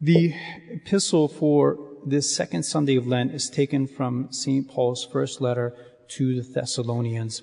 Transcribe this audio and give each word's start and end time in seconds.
The 0.00 0.32
epistle 0.70 1.26
for 1.26 1.76
this 2.06 2.32
second 2.32 2.62
Sunday 2.62 2.94
of 2.94 3.08
Lent 3.08 3.34
is 3.34 3.50
taken 3.50 3.88
from 3.88 4.32
St. 4.32 4.68
Paul's 4.68 5.04
first 5.04 5.40
letter 5.40 5.74
to 6.10 6.40
the 6.40 6.48
Thessalonians. 6.48 7.42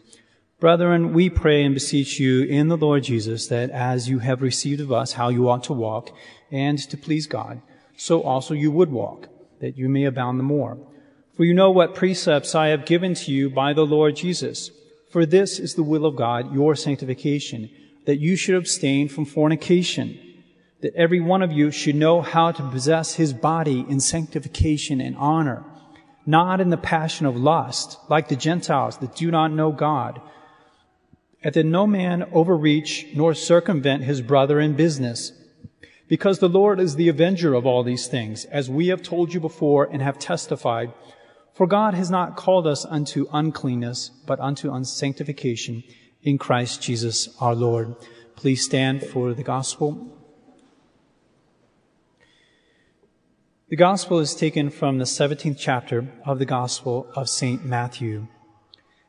Brethren, 0.61 1.11
we 1.11 1.29
pray 1.29 1.65
and 1.65 1.73
beseech 1.73 2.17
you 2.17 2.43
in 2.43 2.69
the 2.69 2.77
Lord 2.77 3.03
Jesus 3.03 3.47
that 3.47 3.71
as 3.71 4.07
you 4.07 4.19
have 4.19 4.41
received 4.41 4.79
of 4.79 4.89
us 4.89 5.11
how 5.11 5.27
you 5.27 5.49
ought 5.49 5.65
to 5.65 5.73
walk 5.73 6.15
and 6.49 6.79
to 6.79 6.95
please 6.95 7.27
God, 7.27 7.61
so 7.97 8.21
also 8.21 8.53
you 8.53 8.71
would 8.71 8.89
walk, 8.89 9.27
that 9.59 9.77
you 9.77 9.89
may 9.89 10.05
abound 10.05 10.39
the 10.39 10.43
more. 10.43 10.77
For 11.35 11.43
you 11.43 11.53
know 11.53 11.71
what 11.71 11.93
precepts 11.93 12.55
I 12.55 12.67
have 12.67 12.85
given 12.85 13.15
to 13.15 13.33
you 13.33 13.49
by 13.49 13.73
the 13.73 13.85
Lord 13.85 14.15
Jesus. 14.15 14.71
For 15.11 15.25
this 15.25 15.59
is 15.59 15.75
the 15.75 15.83
will 15.83 16.05
of 16.05 16.15
God, 16.15 16.55
your 16.55 16.73
sanctification, 16.73 17.69
that 18.05 18.21
you 18.21 18.37
should 18.37 18.55
abstain 18.55 19.09
from 19.09 19.25
fornication, 19.25 20.17
that 20.85 20.93
every 20.93 21.19
one 21.19 21.41
of 21.41 21.51
you 21.51 21.71
should 21.71 21.95
know 21.95 22.21
how 22.21 22.51
to 22.51 22.69
possess 22.69 23.15
his 23.15 23.33
body 23.33 23.83
in 23.89 23.99
sanctification 23.99 25.01
and 25.01 25.17
honor, 25.17 25.63
not 26.27 26.61
in 26.61 26.69
the 26.69 26.77
passion 26.77 27.25
of 27.25 27.35
lust, 27.35 27.97
like 28.07 28.27
the 28.27 28.35
Gentiles 28.35 28.99
that 28.99 29.15
do 29.15 29.31
not 29.31 29.51
know 29.51 29.71
God, 29.71 30.21
and 31.41 31.55
that 31.55 31.65
no 31.65 31.87
man 31.87 32.27
overreach 32.31 33.07
nor 33.15 33.33
circumvent 33.33 34.03
his 34.03 34.21
brother 34.21 34.59
in 34.59 34.75
business 34.75 35.31
because 36.07 36.37
the 36.37 36.47
Lord 36.47 36.79
is 36.79 36.97
the 36.97 37.09
avenger 37.09 37.55
of 37.55 37.65
all 37.65 37.83
these 37.83 38.05
things, 38.05 38.45
as 38.45 38.69
we 38.69 38.89
have 38.89 39.01
told 39.01 39.33
you 39.33 39.39
before 39.39 39.85
and 39.91 40.03
have 40.03 40.19
testified. 40.19 40.93
For 41.55 41.65
God 41.65 41.95
has 41.95 42.11
not 42.11 42.35
called 42.35 42.67
us 42.67 42.85
unto 42.85 43.25
uncleanness, 43.33 44.11
but 44.27 44.39
unto 44.39 44.71
unsanctification 44.71 45.83
in 46.21 46.37
Christ 46.37 46.83
Jesus 46.83 47.35
our 47.41 47.55
Lord. 47.55 47.95
Please 48.35 48.63
stand 48.63 49.03
for 49.03 49.33
the 49.33 49.41
gospel. 49.41 50.11
The 53.67 53.75
gospel 53.75 54.19
is 54.19 54.35
taken 54.35 54.69
from 54.69 54.99
the 54.99 55.05
17th 55.05 55.57
chapter 55.57 56.07
of 56.23 56.37
the 56.37 56.45
gospel 56.45 57.07
of 57.15 57.27
St. 57.27 57.65
Matthew. 57.65 58.27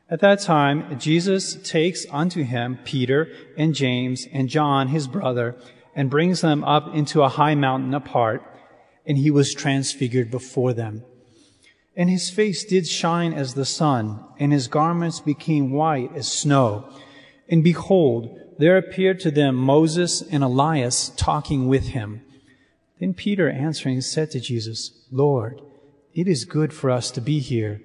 At 0.09 0.21
that 0.21 0.41
time, 0.41 0.99
Jesus 0.99 1.57
takes 1.57 2.07
unto 2.11 2.43
him 2.43 2.79
Peter 2.83 3.29
and 3.59 3.75
James 3.75 4.27
and 4.33 4.49
John, 4.49 4.89
his 4.89 5.09
brother, 5.09 5.57
and 5.95 6.09
brings 6.09 6.41
them 6.41 6.65
up 6.65 6.95
into 6.95 7.23
a 7.23 7.29
high 7.29 7.55
mountain 7.55 7.93
apart, 7.93 8.43
and 9.05 9.19
he 9.19 9.31
was 9.31 9.53
transfigured 9.53 10.31
before 10.31 10.73
them. 10.73 11.05
And 11.95 12.09
his 12.09 12.31
face 12.31 12.65
did 12.65 12.89
shine 12.89 13.35
as 13.35 13.53
the 13.53 13.67
sun, 13.67 14.25
and 14.39 14.55
his 14.55 14.69
garments 14.69 15.21
became 15.21 15.71
white 15.71 16.17
as 16.17 16.33
snow. 16.33 16.89
And 17.47 17.63
behold, 17.63 18.35
there 18.59 18.79
appeared 18.79 19.21
to 19.21 19.31
them 19.31 19.55
Moses 19.55 20.23
and 20.23 20.43
Elias 20.43 21.11
talking 21.15 21.69
with 21.69 21.89
him. 21.89 22.23
Then 22.99 23.15
Peter 23.15 23.51
answering 23.51 24.01
said 24.01 24.31
to 24.31 24.41
Jesus, 24.41 25.07
Lord, 25.11 25.61
it 26.15 26.27
is 26.27 26.45
good 26.45 26.73
for 26.73 26.91
us 26.91 27.11
to 27.13 27.21
be 27.21 27.41
here. 27.41 27.83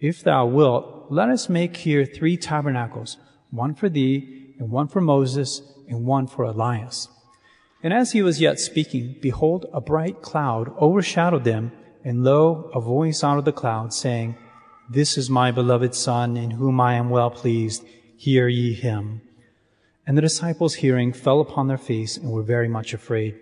If 0.00 0.22
thou 0.22 0.46
wilt, 0.46 1.06
let 1.10 1.28
us 1.28 1.48
make 1.48 1.78
here 1.78 2.04
three 2.04 2.36
tabernacles, 2.36 3.16
one 3.50 3.74
for 3.74 3.88
thee, 3.88 4.54
and 4.58 4.70
one 4.70 4.88
for 4.88 5.00
Moses, 5.00 5.62
and 5.88 6.04
one 6.04 6.26
for 6.26 6.44
Elias. 6.44 7.08
And 7.82 7.92
as 7.92 8.12
he 8.12 8.22
was 8.22 8.40
yet 8.40 8.60
speaking, 8.60 9.16
behold, 9.20 9.66
a 9.72 9.80
bright 9.80 10.22
cloud 10.22 10.72
overshadowed 10.78 11.44
them, 11.44 11.72
and 12.04 12.22
lo, 12.22 12.70
a 12.72 12.80
voice 12.80 13.24
out 13.24 13.38
of 13.38 13.44
the 13.44 13.52
cloud 13.52 13.92
saying, 13.92 14.36
This 14.88 15.18
is 15.18 15.28
my 15.28 15.50
beloved 15.50 15.94
Son, 15.94 16.36
in 16.36 16.52
whom 16.52 16.80
I 16.80 16.94
am 16.94 17.10
well 17.10 17.30
pleased. 17.30 17.84
Hear 18.16 18.46
ye 18.46 18.74
him. 18.74 19.22
And 20.06 20.16
the 20.16 20.22
disciples 20.22 20.74
hearing 20.74 21.12
fell 21.12 21.40
upon 21.40 21.66
their 21.66 21.78
face 21.78 22.16
and 22.16 22.30
were 22.30 22.42
very 22.44 22.68
much 22.68 22.94
afraid. 22.94 23.38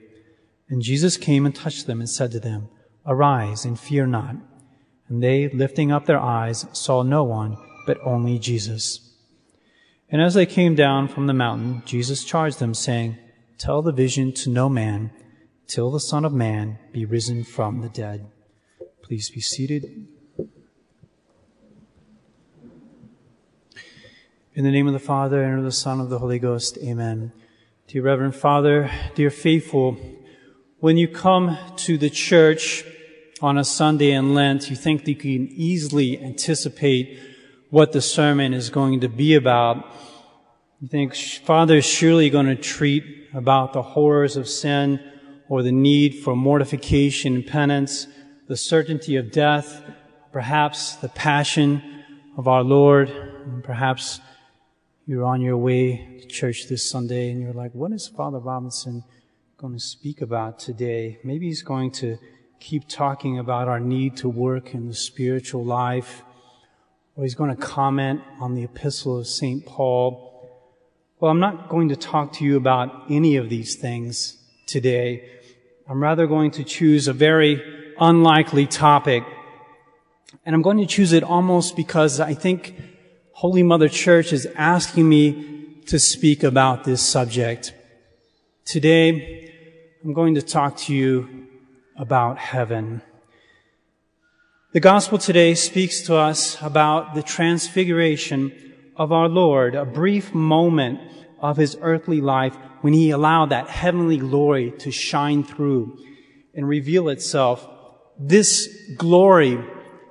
And 0.70 0.80
Jesus 0.80 1.16
came 1.16 1.44
and 1.44 1.54
touched 1.54 1.86
them 1.86 2.00
and 2.00 2.08
said 2.08 2.30
to 2.30 2.40
them, 2.40 2.68
Arise 3.04 3.64
and 3.64 3.78
fear 3.78 4.06
not. 4.06 4.36
And 5.08 5.20
they, 5.20 5.48
lifting 5.48 5.90
up 5.90 6.06
their 6.06 6.20
eyes, 6.20 6.64
saw 6.72 7.03
no 7.03 7.25
one, 7.25 7.58
but 7.86 7.98
only 8.04 8.38
Jesus. 8.38 9.10
And 10.09 10.22
as 10.22 10.34
they 10.34 10.47
came 10.47 10.76
down 10.76 11.09
from 11.09 11.26
the 11.26 11.34
mountain, 11.34 11.82
Jesus 11.84 12.25
charged 12.25 12.60
them, 12.60 12.75
saying, 12.75 13.19
Tell 13.59 13.82
the 13.82 13.92
vision 13.92 14.32
to 14.34 14.50
no 14.50 14.69
man 14.69 15.10
till 15.66 15.91
the 15.91 16.00
Son 16.00 16.25
of 16.25 16.32
Man 16.32 16.78
be 16.92 17.04
risen 17.04 17.42
from 17.44 17.80
the 17.80 17.88
dead. 17.88 18.26
Please 19.03 19.28
be 19.28 19.41
seated. 19.41 20.06
In 24.54 24.64
the 24.64 24.70
name 24.70 24.86
of 24.86 24.92
the 24.92 24.98
Father, 24.98 25.42
and 25.42 25.59
of 25.59 25.64
the 25.64 25.72
Son, 25.72 25.94
and 25.94 26.03
of 26.03 26.10
the 26.10 26.19
Holy 26.19 26.38
Ghost, 26.38 26.78
amen. 26.78 27.32
Dear 27.88 28.03
Reverend 28.03 28.36
Father, 28.36 28.91
dear 29.14 29.30
faithful, 29.30 29.97
when 30.80 30.96
you 30.96 31.06
come 31.06 31.58
to 31.76 31.98
the 31.98 32.08
church 32.08 32.84
on 33.42 33.58
a 33.58 33.64
Sunday 33.64 34.12
in 34.12 34.32
Lent, 34.34 34.70
you 34.70 34.76
think 34.76 35.04
that 35.04 35.10
you 35.10 35.16
can 35.16 35.48
easily 35.48 36.18
anticipate 36.18 37.18
what 37.68 37.92
the 37.92 38.00
sermon 38.00 38.54
is 38.54 38.70
going 38.70 39.00
to 39.00 39.08
be 39.08 39.34
about. 39.34 39.86
You 40.80 40.88
think 40.88 41.14
Father 41.14 41.76
is 41.76 41.84
surely 41.84 42.30
going 42.30 42.46
to 42.46 42.56
treat 42.56 43.04
about 43.34 43.74
the 43.74 43.82
horrors 43.82 44.38
of 44.38 44.48
sin 44.48 45.00
or 45.50 45.62
the 45.62 45.72
need 45.72 46.14
for 46.14 46.34
mortification 46.34 47.34
and 47.34 47.47
penance, 47.47 48.06
the 48.48 48.56
certainty 48.56 49.16
of 49.16 49.30
death, 49.30 49.82
perhaps 50.32 50.97
the 50.97 51.10
passion 51.10 52.04
of 52.38 52.48
our 52.48 52.62
Lord, 52.62 53.10
and 53.10 53.62
perhaps 53.62 54.20
you're 55.06 55.26
on 55.26 55.42
your 55.42 55.58
way 55.58 56.18
to 56.22 56.26
church 56.26 56.68
this 56.68 56.88
Sunday 56.88 57.30
and 57.30 57.42
you're 57.42 57.52
like, 57.52 57.74
what 57.74 57.92
is 57.92 58.08
Father 58.08 58.38
Robinson 58.38 59.04
going 59.60 59.75
to 59.75 59.81
speak 59.81 60.21
about 60.22 60.59
today? 60.59 61.19
Maybe 61.22 61.47
he's 61.47 61.62
going 61.62 61.91
to 61.93 62.19
keep 62.59 62.88
talking 62.88 63.38
about 63.38 63.69
our 63.69 63.81
need 63.81 64.16
to 64.19 64.28
work 64.28 64.75
in 64.75 64.88
the 64.88 64.94
spiritual 64.94 65.65
life, 65.65 66.22
or 67.15 67.25
he's 67.25 67.34
going 67.34 67.54
to 67.54 67.62
comment 67.62 68.22
on 68.41 68.54
the 68.54 68.65
epistle 68.65 69.19
of 69.19 69.26
St. 69.26 69.65
Paul 69.66 70.31
well, 71.21 71.31
I'm 71.31 71.38
not 71.38 71.69
going 71.69 71.91
to 71.91 71.97
talk 71.97 72.32
to 72.34 72.44
you 72.44 72.56
about 72.56 73.04
any 73.10 73.37
of 73.37 73.50
these 73.50 73.76
things 73.76 74.38
today. 74.66 75.28
I'm 75.87 76.03
rather 76.03 76.27
going 76.27 76.50
to 76.53 76.65
choose 76.65 77.09
a 77.09 77.12
very 77.12 77.62
unlikely 78.00 78.66
topic. 78.66 79.25
And 80.47 80.54
I'm 80.54 80.62
going 80.62 80.78
to 80.78 80.87
choose 80.87 81.12
it 81.12 81.22
almost 81.22 81.77
because 81.77 82.21
I 82.21 82.32
think 82.32 82.75
Holy 83.32 83.62
Mother 83.62 83.91
Church 83.91 84.32
is 84.32 84.48
asking 84.56 85.10
me 85.10 85.82
to 85.88 85.98
speak 85.98 86.42
about 86.42 86.84
this 86.84 87.03
subject. 87.03 87.75
Today, 88.65 89.50
I'm 90.03 90.15
going 90.15 90.37
to 90.37 90.43
talk 90.43 90.78
to 90.78 90.94
you 90.94 91.47
about 91.94 92.38
heaven. 92.38 93.03
The 94.72 94.81
gospel 94.81 95.19
today 95.19 95.55
speaks 95.55 96.00
to 96.03 96.16
us 96.16 96.56
about 96.62 97.15
the 97.15 97.22
transfiguration 97.22 98.50
of 98.97 99.12
our 99.12 99.28
Lord, 99.28 99.75
a 99.75 99.84
brief 99.84 100.33
moment 100.33 101.00
of 101.39 101.59
his 101.59 101.77
earthly 101.83 102.22
life 102.22 102.56
when 102.81 102.94
he 102.94 103.10
allowed 103.10 103.50
that 103.50 103.69
heavenly 103.69 104.16
glory 104.16 104.72
to 104.78 104.91
shine 104.91 105.44
through 105.44 105.99
and 106.55 106.66
reveal 106.66 107.10
itself. 107.10 107.69
This 108.19 108.69
glory 108.97 109.62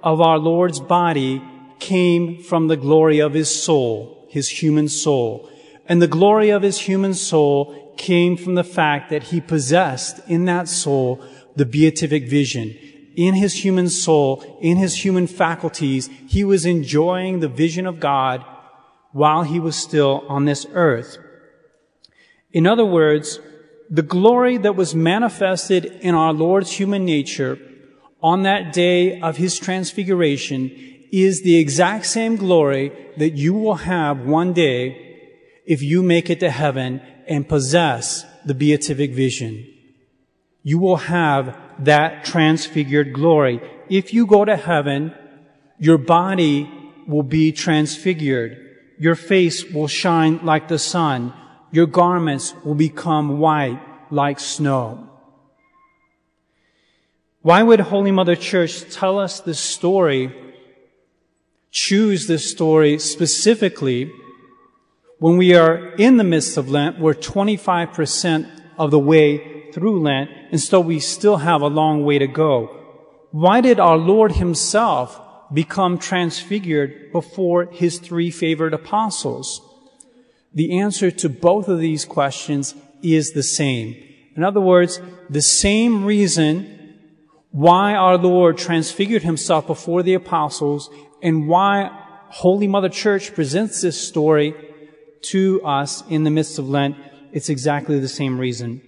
of 0.03 0.21
our 0.21 0.37
Lord's 0.37 0.79
body 0.79 1.41
came 1.79 2.43
from 2.43 2.67
the 2.67 2.77
glory 2.77 3.19
of 3.19 3.33
his 3.33 3.63
soul, 3.63 4.27
his 4.29 4.49
human 4.49 4.87
soul. 4.87 5.49
And 5.89 5.99
the 5.99 6.07
glory 6.07 6.51
of 6.51 6.61
his 6.61 6.81
human 6.81 7.15
soul 7.15 7.95
came 7.97 8.37
from 8.37 8.53
the 8.53 8.63
fact 8.63 9.09
that 9.09 9.23
he 9.23 9.41
possessed 9.41 10.19
in 10.29 10.45
that 10.45 10.69
soul 10.69 11.21
the 11.55 11.65
beatific 11.65 12.29
vision. 12.29 12.77
In 13.15 13.33
his 13.33 13.65
human 13.65 13.89
soul, 13.89 14.59
in 14.61 14.77
his 14.77 15.03
human 15.03 15.25
faculties, 15.25 16.07
he 16.27 16.43
was 16.43 16.65
enjoying 16.65 17.39
the 17.39 17.47
vision 17.47 17.87
of 17.87 17.99
God 17.99 18.45
while 19.11 19.41
he 19.41 19.59
was 19.59 19.75
still 19.75 20.23
on 20.29 20.45
this 20.45 20.67
earth. 20.73 21.17
In 22.53 22.67
other 22.67 22.85
words, 22.85 23.39
the 23.89 24.03
glory 24.03 24.57
that 24.57 24.75
was 24.75 24.93
manifested 24.93 25.85
in 25.85 26.13
our 26.13 26.31
Lord's 26.31 26.71
human 26.71 27.03
nature 27.03 27.59
on 28.21 28.43
that 28.43 28.71
day 28.73 29.19
of 29.21 29.37
his 29.37 29.57
transfiguration 29.57 30.69
is 31.11 31.41
the 31.41 31.57
exact 31.57 32.05
same 32.05 32.35
glory 32.35 32.91
that 33.17 33.31
you 33.31 33.55
will 33.55 33.75
have 33.75 34.19
one 34.19 34.53
day 34.53 35.08
if 35.69 35.81
you 35.81 36.03
make 36.03 36.29
it 36.29 36.41
to 36.41 36.49
heaven 36.49 36.99
and 37.27 37.47
possess 37.47 38.25
the 38.43 38.53
beatific 38.53 39.11
vision. 39.13 39.65
You 40.63 40.79
will 40.79 40.97
have 40.97 41.57
that 41.79 42.25
transfigured 42.25 43.13
glory. 43.13 43.61
If 43.87 44.13
you 44.13 44.25
go 44.25 44.43
to 44.43 44.57
heaven, 44.57 45.13
your 45.77 45.97
body 45.97 46.69
will 47.07 47.23
be 47.23 47.53
transfigured 47.53 48.65
your 48.99 49.15
face 49.15 49.63
will 49.63 49.87
shine 49.87 50.41
like 50.43 50.67
the 50.67 50.77
sun. 50.77 51.33
Your 51.71 51.87
garments 51.87 52.53
will 52.65 52.75
become 52.75 53.39
white 53.39 53.79
like 54.11 54.41
snow. 54.41 55.09
Why 57.41 57.63
would 57.63 57.79
Holy 57.79 58.11
Mother 58.11 58.35
Church 58.35 58.93
tell 58.93 59.17
us 59.17 59.39
this 59.39 59.59
story, 59.59 60.35
choose 61.71 62.27
this 62.27 62.51
story 62.51 62.99
specifically 62.99 64.11
when 65.19 65.35
we 65.35 65.53
are 65.53 65.93
in 65.95 66.17
the 66.17 66.23
midst 66.23 66.57
of 66.57 66.69
Lent, 66.69 66.97
we're 66.97 67.13
25% 67.13 68.49
of 68.77 68.89
the 68.89 68.99
way 68.99 69.69
through 69.71 70.01
Lent, 70.01 70.31
and 70.51 70.61
so 70.61 70.79
we 70.79 70.99
still 70.99 71.37
have 71.37 71.61
a 71.61 71.67
long 71.67 72.05
way 72.05 72.17
to 72.19 72.27
go. 72.27 72.75
Why 73.31 73.61
did 73.61 73.79
our 73.79 73.97
Lord 73.97 74.33
himself 74.33 75.19
become 75.53 75.97
transfigured 75.97 77.11
before 77.11 77.65
his 77.65 77.99
three 77.99 78.31
favorite 78.31 78.73
apostles? 78.73 79.61
The 80.53 80.79
answer 80.79 81.11
to 81.11 81.29
both 81.29 81.67
of 81.67 81.79
these 81.79 82.05
questions 82.05 82.73
is 83.03 83.33
the 83.33 83.43
same. 83.43 83.95
In 84.35 84.43
other 84.43 84.61
words, 84.61 85.01
the 85.29 85.41
same 85.41 86.05
reason 86.05 86.97
why 87.51 87.93
our 87.93 88.17
Lord 88.17 88.57
transfigured 88.57 89.23
himself 89.23 89.67
before 89.67 90.01
the 90.01 90.13
apostles 90.13 90.89
and 91.21 91.47
why 91.47 91.89
Holy 92.29 92.67
Mother 92.67 92.89
Church 92.89 93.33
presents 93.33 93.81
this 93.81 93.99
story 93.99 94.55
to 95.21 95.61
us 95.63 96.03
in 96.09 96.23
the 96.23 96.31
midst 96.31 96.59
of 96.59 96.69
Lent, 96.69 96.95
it's 97.31 97.49
exactly 97.49 97.99
the 97.99 98.07
same 98.07 98.39
reason. 98.39 98.81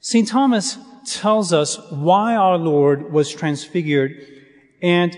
St. 0.00 0.26
Thomas 0.26 0.78
tells 1.06 1.52
us 1.52 1.78
why 1.90 2.34
our 2.34 2.58
Lord 2.58 3.12
was 3.12 3.30
transfigured, 3.30 4.26
and 4.80 5.16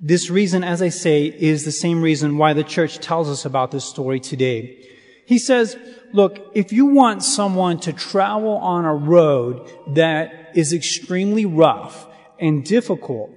this 0.00 0.30
reason, 0.30 0.62
as 0.62 0.82
I 0.82 0.90
say, 0.90 1.26
is 1.26 1.64
the 1.64 1.72
same 1.72 2.02
reason 2.02 2.36
why 2.36 2.52
the 2.52 2.64
church 2.64 2.98
tells 2.98 3.28
us 3.28 3.44
about 3.44 3.70
this 3.70 3.84
story 3.84 4.20
today. 4.20 4.86
He 5.26 5.38
says, 5.38 5.76
look, 6.12 6.50
if 6.54 6.72
you 6.72 6.86
want 6.86 7.22
someone 7.22 7.80
to 7.80 7.92
travel 7.92 8.56
on 8.56 8.84
a 8.84 8.94
road 8.94 9.70
that 9.94 10.50
is 10.54 10.72
extremely 10.72 11.46
rough 11.46 12.06
and 12.38 12.64
difficult, 12.64 13.30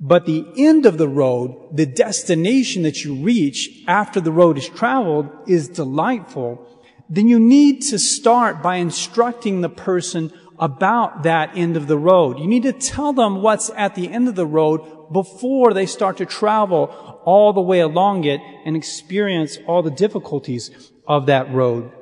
but 0.00 0.26
the 0.26 0.46
end 0.56 0.86
of 0.86 0.98
the 0.98 1.08
road, 1.08 1.76
the 1.76 1.86
destination 1.86 2.82
that 2.82 3.04
you 3.04 3.14
reach 3.16 3.82
after 3.88 4.20
the 4.20 4.32
road 4.32 4.56
is 4.56 4.68
traveled 4.68 5.28
is 5.46 5.68
delightful, 5.68 6.66
then 7.08 7.26
you 7.28 7.40
need 7.40 7.80
to 7.82 7.98
start 7.98 8.62
by 8.62 8.76
instructing 8.76 9.60
the 9.60 9.68
person 9.68 10.32
about 10.58 11.22
that 11.22 11.56
end 11.56 11.76
of 11.76 11.86
the 11.86 11.98
road. 11.98 12.38
You 12.38 12.46
need 12.46 12.64
to 12.64 12.72
tell 12.72 13.12
them 13.12 13.42
what's 13.42 13.70
at 13.70 13.94
the 13.94 14.08
end 14.08 14.28
of 14.28 14.34
the 14.34 14.46
road 14.46 15.12
before 15.12 15.72
they 15.72 15.86
start 15.86 16.18
to 16.18 16.26
travel 16.26 16.86
all 17.24 17.52
the 17.52 17.60
way 17.60 17.80
along 17.80 18.24
it 18.24 18.40
and 18.64 18.76
experience 18.76 19.58
all 19.66 19.82
the 19.82 19.90
difficulties 19.90 20.92
of 21.06 21.26
that 21.26 21.52
road. 21.52 21.92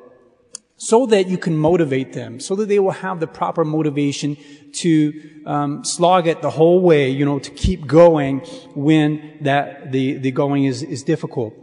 So 0.78 1.06
that 1.06 1.26
you 1.28 1.38
can 1.38 1.56
motivate 1.56 2.12
them, 2.12 2.38
so 2.38 2.54
that 2.56 2.68
they 2.68 2.78
will 2.78 2.90
have 2.90 3.18
the 3.18 3.26
proper 3.26 3.64
motivation 3.64 4.36
to 4.74 5.42
um, 5.46 5.84
slog 5.84 6.26
it 6.26 6.42
the 6.42 6.50
whole 6.50 6.80
way, 6.80 7.08
you 7.08 7.24
know, 7.24 7.38
to 7.38 7.50
keep 7.50 7.86
going 7.86 8.40
when 8.74 9.38
that 9.40 9.90
the, 9.90 10.18
the 10.18 10.30
going 10.30 10.64
is, 10.64 10.82
is 10.82 11.02
difficult. 11.02 11.54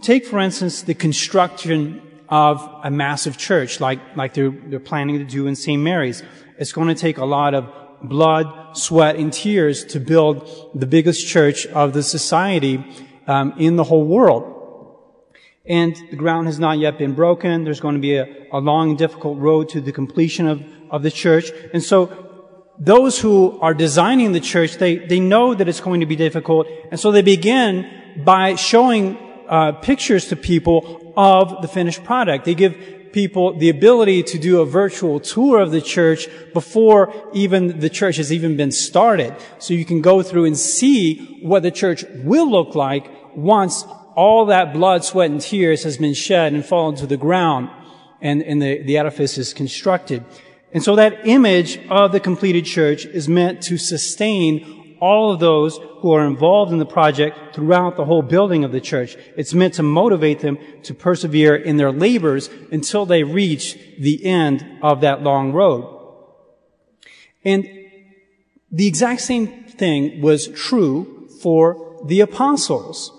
Take, 0.00 0.24
for 0.24 0.38
instance, 0.38 0.82
the 0.82 0.94
construction 0.94 2.00
of 2.28 2.68
a 2.84 2.90
massive 2.90 3.36
church 3.36 3.80
like, 3.80 4.00
like 4.16 4.34
they're, 4.34 4.50
they're 4.50 4.80
planning 4.80 5.18
to 5.18 5.24
do 5.24 5.46
in 5.46 5.56
St. 5.56 5.82
Mary's. 5.82 6.22
It's 6.58 6.72
going 6.72 6.88
to 6.88 6.94
take 6.94 7.18
a 7.18 7.24
lot 7.24 7.54
of 7.54 7.70
blood, 8.02 8.76
sweat, 8.76 9.16
and 9.16 9.32
tears 9.32 9.84
to 9.86 10.00
build 10.00 10.70
the 10.74 10.86
biggest 10.86 11.26
church 11.26 11.66
of 11.66 11.92
the 11.92 12.02
society 12.02 12.84
um, 13.26 13.54
in 13.58 13.76
the 13.76 13.84
whole 13.84 14.04
world. 14.04 14.57
And 15.68 15.94
the 16.10 16.16
ground 16.16 16.46
has 16.46 16.58
not 16.58 16.78
yet 16.78 16.98
been 16.98 17.14
broken. 17.14 17.64
There's 17.64 17.80
going 17.80 17.94
to 17.94 18.00
be 18.00 18.16
a, 18.16 18.26
a 18.52 18.58
long, 18.58 18.96
difficult 18.96 19.38
road 19.38 19.68
to 19.70 19.80
the 19.80 19.92
completion 19.92 20.48
of, 20.48 20.64
of 20.90 21.02
the 21.02 21.10
church. 21.10 21.50
And 21.74 21.82
so 21.82 22.26
those 22.78 23.18
who 23.18 23.58
are 23.60 23.74
designing 23.74 24.32
the 24.32 24.40
church, 24.40 24.76
they, 24.76 24.96
they 24.96 25.20
know 25.20 25.54
that 25.54 25.68
it's 25.68 25.80
going 25.80 26.00
to 26.00 26.06
be 26.06 26.16
difficult. 26.16 26.66
And 26.90 26.98
so 26.98 27.12
they 27.12 27.22
begin 27.22 28.22
by 28.24 28.54
showing 28.54 29.18
uh, 29.48 29.72
pictures 29.72 30.28
to 30.28 30.36
people 30.36 31.12
of 31.16 31.60
the 31.62 31.68
finished 31.68 32.04
product. 32.04 32.44
They 32.44 32.54
give 32.54 33.12
people 33.12 33.58
the 33.58 33.68
ability 33.68 34.22
to 34.22 34.38
do 34.38 34.60
a 34.60 34.66
virtual 34.66 35.20
tour 35.20 35.60
of 35.60 35.70
the 35.70 35.80
church 35.80 36.28
before 36.52 37.12
even 37.34 37.80
the 37.80 37.90
church 37.90 38.16
has 38.16 38.32
even 38.32 38.56
been 38.56 38.70
started. 38.70 39.34
So 39.58 39.74
you 39.74 39.84
can 39.84 40.00
go 40.00 40.22
through 40.22 40.44
and 40.44 40.56
see 40.56 41.40
what 41.42 41.62
the 41.62 41.70
church 41.70 42.04
will 42.24 42.50
look 42.50 42.74
like 42.74 43.10
once 43.34 43.84
all 44.18 44.46
that 44.46 44.72
blood, 44.72 45.04
sweat, 45.04 45.30
and 45.30 45.40
tears 45.40 45.84
has 45.84 45.96
been 45.96 46.12
shed 46.12 46.52
and 46.52 46.66
fallen 46.66 46.96
to 46.96 47.06
the 47.06 47.16
ground 47.16 47.70
and, 48.20 48.42
and 48.42 48.60
the, 48.60 48.82
the 48.82 48.98
edifice 48.98 49.38
is 49.38 49.54
constructed. 49.54 50.24
And 50.72 50.82
so 50.82 50.96
that 50.96 51.24
image 51.24 51.78
of 51.88 52.10
the 52.10 52.18
completed 52.18 52.64
church 52.64 53.06
is 53.06 53.28
meant 53.28 53.62
to 53.62 53.78
sustain 53.78 54.96
all 55.00 55.30
of 55.30 55.38
those 55.38 55.78
who 56.00 56.10
are 56.10 56.26
involved 56.26 56.72
in 56.72 56.78
the 56.78 56.84
project 56.84 57.54
throughout 57.54 57.96
the 57.96 58.06
whole 58.06 58.22
building 58.22 58.64
of 58.64 58.72
the 58.72 58.80
church. 58.80 59.16
It's 59.36 59.54
meant 59.54 59.74
to 59.74 59.84
motivate 59.84 60.40
them 60.40 60.58
to 60.82 60.94
persevere 60.94 61.54
in 61.54 61.76
their 61.76 61.92
labors 61.92 62.50
until 62.72 63.06
they 63.06 63.22
reach 63.22 63.78
the 64.00 64.24
end 64.24 64.80
of 64.82 65.02
that 65.02 65.22
long 65.22 65.52
road. 65.52 65.84
And 67.44 67.68
the 68.72 68.88
exact 68.88 69.20
same 69.20 69.62
thing 69.66 70.20
was 70.20 70.48
true 70.48 71.28
for 71.40 72.02
the 72.04 72.18
apostles. 72.20 73.12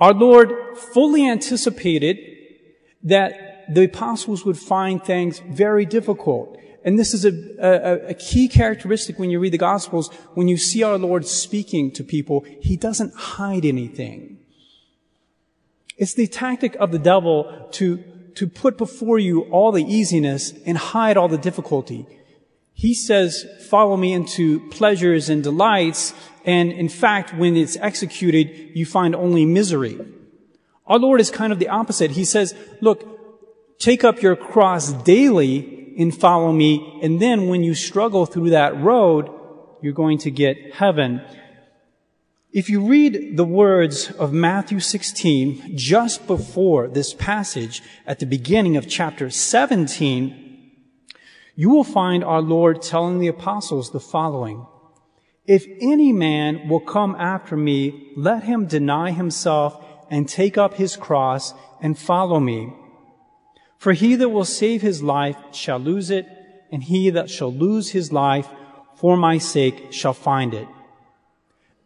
Our 0.00 0.12
Lord 0.12 0.52
fully 0.76 1.28
anticipated 1.28 2.18
that 3.02 3.72
the 3.72 3.84
apostles 3.84 4.44
would 4.44 4.58
find 4.58 5.02
things 5.02 5.40
very 5.40 5.86
difficult 5.86 6.56
and 6.86 6.96
this 6.96 7.12
is 7.12 7.24
a, 7.24 7.32
a, 7.58 8.10
a, 8.10 8.14
key 8.14 8.46
characteristic 8.46 9.18
when 9.18 9.28
you 9.28 9.40
read 9.40 9.52
the 9.52 9.58
Gospels. 9.58 10.08
When 10.34 10.46
you 10.46 10.56
see 10.56 10.84
our 10.84 10.96
Lord 10.96 11.26
speaking 11.26 11.90
to 11.90 12.04
people, 12.04 12.46
He 12.60 12.76
doesn't 12.76 13.12
hide 13.12 13.64
anything. 13.64 14.38
It's 15.98 16.14
the 16.14 16.28
tactic 16.28 16.76
of 16.76 16.92
the 16.92 17.00
devil 17.00 17.68
to, 17.72 18.04
to 18.36 18.46
put 18.46 18.78
before 18.78 19.18
you 19.18 19.42
all 19.50 19.72
the 19.72 19.82
easiness 19.82 20.52
and 20.64 20.78
hide 20.78 21.16
all 21.16 21.26
the 21.26 21.36
difficulty. 21.36 22.06
He 22.72 22.94
says, 22.94 23.44
follow 23.68 23.96
me 23.96 24.12
into 24.12 24.60
pleasures 24.70 25.28
and 25.28 25.42
delights. 25.42 26.14
And 26.46 26.70
in 26.70 26.88
fact, 26.88 27.34
when 27.34 27.56
it's 27.56 27.76
executed, 27.76 28.70
you 28.74 28.86
find 28.86 29.14
only 29.16 29.44
misery. 29.44 30.00
Our 30.86 30.98
Lord 30.98 31.20
is 31.20 31.30
kind 31.30 31.52
of 31.52 31.58
the 31.58 31.68
opposite. 31.68 32.12
He 32.12 32.24
says, 32.24 32.54
look, 32.80 33.78
take 33.78 34.04
up 34.04 34.22
your 34.22 34.36
cross 34.36 34.92
daily 34.92 35.94
and 35.98 36.16
follow 36.16 36.52
me. 36.52 37.00
And 37.02 37.20
then 37.20 37.48
when 37.48 37.64
you 37.64 37.74
struggle 37.74 38.26
through 38.26 38.50
that 38.50 38.80
road, 38.80 39.28
you're 39.82 39.92
going 39.92 40.18
to 40.18 40.30
get 40.30 40.74
heaven. 40.74 41.20
If 42.52 42.70
you 42.70 42.86
read 42.86 43.36
the 43.36 43.44
words 43.44 44.12
of 44.12 44.32
Matthew 44.32 44.78
16 44.78 45.76
just 45.76 46.28
before 46.28 46.86
this 46.86 47.12
passage 47.12 47.82
at 48.06 48.20
the 48.20 48.26
beginning 48.26 48.76
of 48.76 48.88
chapter 48.88 49.30
17, 49.30 50.70
you 51.56 51.70
will 51.70 51.84
find 51.84 52.22
our 52.22 52.40
Lord 52.40 52.82
telling 52.82 53.18
the 53.18 53.26
apostles 53.26 53.90
the 53.90 54.00
following. 54.00 54.64
If 55.46 55.66
any 55.80 56.12
man 56.12 56.68
will 56.68 56.80
come 56.80 57.14
after 57.16 57.56
me, 57.56 58.12
let 58.16 58.44
him 58.44 58.66
deny 58.66 59.12
himself 59.12 59.84
and 60.10 60.28
take 60.28 60.58
up 60.58 60.74
his 60.74 60.96
cross 60.96 61.54
and 61.80 61.98
follow 61.98 62.40
me. 62.40 62.72
For 63.78 63.92
he 63.92 64.16
that 64.16 64.30
will 64.30 64.44
save 64.44 64.82
his 64.82 65.02
life 65.02 65.36
shall 65.52 65.78
lose 65.78 66.10
it, 66.10 66.26
and 66.72 66.82
he 66.82 67.10
that 67.10 67.30
shall 67.30 67.52
lose 67.52 67.90
his 67.90 68.12
life 68.12 68.48
for 68.96 69.16
my 69.16 69.38
sake 69.38 69.92
shall 69.92 70.14
find 70.14 70.54
it. 70.54 70.66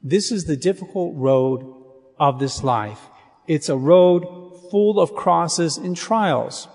This 0.03 0.33
is 0.33 0.45
the 0.45 0.57
difficult 0.57 1.15
road 1.17 1.75
of 2.19 2.39
this 2.39 2.63
life. 2.63 3.01
It's 3.47 3.69
a 3.69 3.77
road 3.77 4.23
full 4.71 5.01
of 5.01 5.15
crosses 5.15 5.77
and 5.77 5.97
trials. 5.97 6.69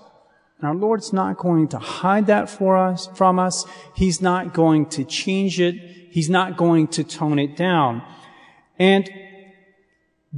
And 0.58 0.68
our 0.68 0.74
Lord's 0.74 1.12
not 1.12 1.38
going 1.38 1.68
to 1.68 1.78
hide 1.78 2.26
that 2.26 2.48
for 2.48 2.76
us, 2.76 3.08
from 3.14 3.38
us. 3.38 3.64
He's 3.94 4.20
not 4.20 4.54
going 4.54 4.86
to 4.90 5.04
change 5.04 5.60
it. 5.60 6.05
He's 6.16 6.30
not 6.30 6.56
going 6.56 6.88
to 6.96 7.04
tone 7.04 7.38
it 7.38 7.56
down. 7.56 8.00
And 8.78 9.06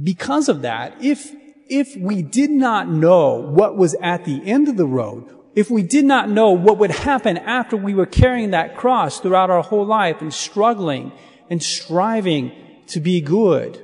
because 0.03 0.49
of 0.49 0.63
that, 0.63 1.01
if 1.01 1.31
if 1.69 1.95
we 1.95 2.21
did 2.21 2.49
not 2.49 2.89
know 2.89 3.35
what 3.35 3.77
was 3.77 3.95
at 4.01 4.25
the 4.25 4.41
end 4.43 4.67
of 4.67 4.75
the 4.75 4.85
road, 4.85 5.33
if 5.55 5.71
we 5.71 5.81
did 5.81 6.03
not 6.03 6.29
know 6.29 6.51
what 6.51 6.79
would 6.79 6.91
happen 6.91 7.37
after 7.37 7.77
we 7.77 7.93
were 7.93 8.05
carrying 8.05 8.51
that 8.51 8.75
cross 8.75 9.21
throughout 9.21 9.49
our 9.49 9.63
whole 9.63 9.85
life 9.85 10.19
and 10.19 10.33
struggling 10.33 11.13
and 11.49 11.63
striving 11.63 12.51
to 12.87 12.99
be 12.99 13.21
good, 13.21 13.81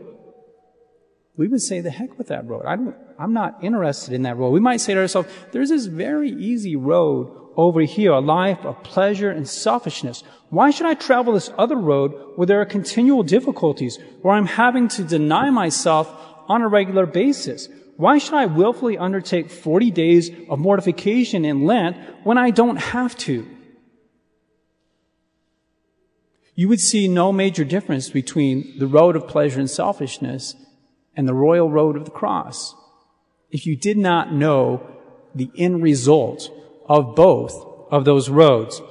we 1.37 1.47
would 1.47 1.61
say, 1.61 1.79
the 1.79 1.91
heck 1.91 2.17
with 2.17 2.27
that 2.27 2.45
road. 2.45 2.65
I 2.65 2.75
am 3.23 3.33
not 3.33 3.63
interested 3.63 4.13
in 4.13 4.23
that 4.23 4.37
road. 4.37 4.49
We 4.49 4.59
might 4.59 4.81
say 4.81 4.93
to 4.93 4.99
ourselves, 4.99 5.29
there's 5.51 5.69
this 5.69 5.85
very 5.85 6.31
easy 6.31 6.75
road 6.75 7.31
over 7.55 7.81
here, 7.81 8.11
a 8.11 8.19
life 8.19 8.65
of 8.65 8.83
pleasure 8.83 9.31
and 9.31 9.47
selfishness. 9.47 10.23
Why 10.49 10.71
should 10.71 10.85
I 10.85 10.93
travel 10.93 11.33
this 11.33 11.51
other 11.57 11.77
road 11.77 12.11
where 12.35 12.45
there 12.45 12.59
are 12.59 12.65
continual 12.65 13.23
difficulties, 13.23 13.97
where 14.21 14.33
I'm 14.33 14.45
having 14.45 14.89
to 14.89 15.03
deny 15.03 15.49
myself 15.49 16.09
on 16.47 16.61
a 16.61 16.67
regular 16.67 17.05
basis. 17.05 17.69
Why 17.97 18.17
should 18.17 18.33
I 18.33 18.45
willfully 18.45 18.97
undertake 18.97 19.49
40 19.49 19.91
days 19.91 20.29
of 20.49 20.59
mortification 20.59 21.45
in 21.45 21.65
Lent 21.65 21.97
when 22.23 22.37
I 22.37 22.51
don't 22.51 22.77
have 22.77 23.17
to? 23.19 23.47
You 26.55 26.69
would 26.69 26.79
see 26.79 27.07
no 27.07 27.31
major 27.31 27.65
difference 27.65 28.09
between 28.09 28.79
the 28.79 28.87
road 28.87 29.15
of 29.15 29.27
pleasure 29.27 29.59
and 29.59 29.69
selfishness 29.69 30.55
and 31.15 31.27
the 31.27 31.33
royal 31.33 31.69
road 31.69 31.97
of 31.97 32.05
the 32.05 32.11
cross 32.11 32.75
if 33.51 33.65
you 33.65 33.75
did 33.75 33.97
not 33.97 34.33
know 34.33 34.85
the 35.33 35.49
end 35.57 35.83
result 35.83 36.49
of 36.87 37.15
both 37.15 37.53
of 37.91 38.05
those 38.05 38.29
roads. 38.29 38.81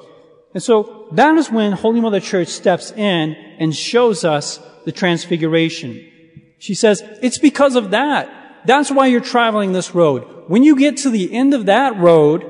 And 0.53 0.63
so 0.63 1.09
that 1.13 1.37
is 1.37 1.51
when 1.51 1.73
Holy 1.73 2.01
Mother 2.01 2.21
Church 2.21 2.49
steps 2.49 2.93
in 2.93 3.35
and 3.59 3.75
shows 3.75 4.25
us 4.25 4.61
the 4.85 4.93
transfiguration. 4.93 6.11
She 6.59 6.75
says, 6.75 7.03
it's 7.23 7.39
because 7.39 7.77
of 7.77 7.91
that. 7.91 8.63
That's 8.67 8.91
why 8.91 9.09
you're 9.09 9.21
traveling 9.21 9.73
this 9.73 9.95
road. 9.95 10.45
When 10.49 10.63
you 10.63 10.77
get 10.77 10.99
to 10.99 11.11
the 11.11 11.33
end 11.35 11.55
of 11.55 11.67
that 11.67 11.97
road, 11.97 12.45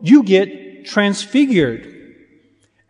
you 0.00 0.22
get 0.22 0.86
transfigured. 0.86 1.86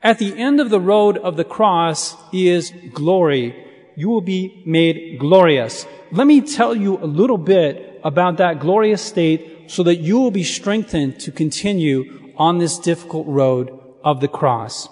At 0.03 0.19
the 0.19 0.37
end 0.37 0.61
of 0.61 0.71
the 0.71 0.81
road 0.81 1.19
of 1.19 1.37
the 1.37 1.45
cross 1.45 2.17
is 2.33 2.73
glory. 2.93 3.67
You 4.01 4.09
will 4.09 4.23
be 4.23 4.63
made 4.65 5.19
glorious. 5.19 5.87
Let 6.11 6.27
me 6.27 6.41
tell 6.41 6.75
you 6.75 6.97
a 6.97 7.05
little 7.05 7.37
bit 7.37 8.01
about 8.03 8.39
that 8.39 8.59
glorious 8.59 9.03
state 9.03 9.71
so 9.71 9.83
that 9.83 9.97
you 9.97 10.19
will 10.19 10.31
be 10.31 10.43
strengthened 10.43 11.21
to 11.21 11.31
continue 11.31 12.33
on 12.35 12.57
this 12.57 12.79
difficult 12.79 13.27
road 13.27 13.79
of 14.03 14.23
the 14.23 14.27
cross. 14.27 14.89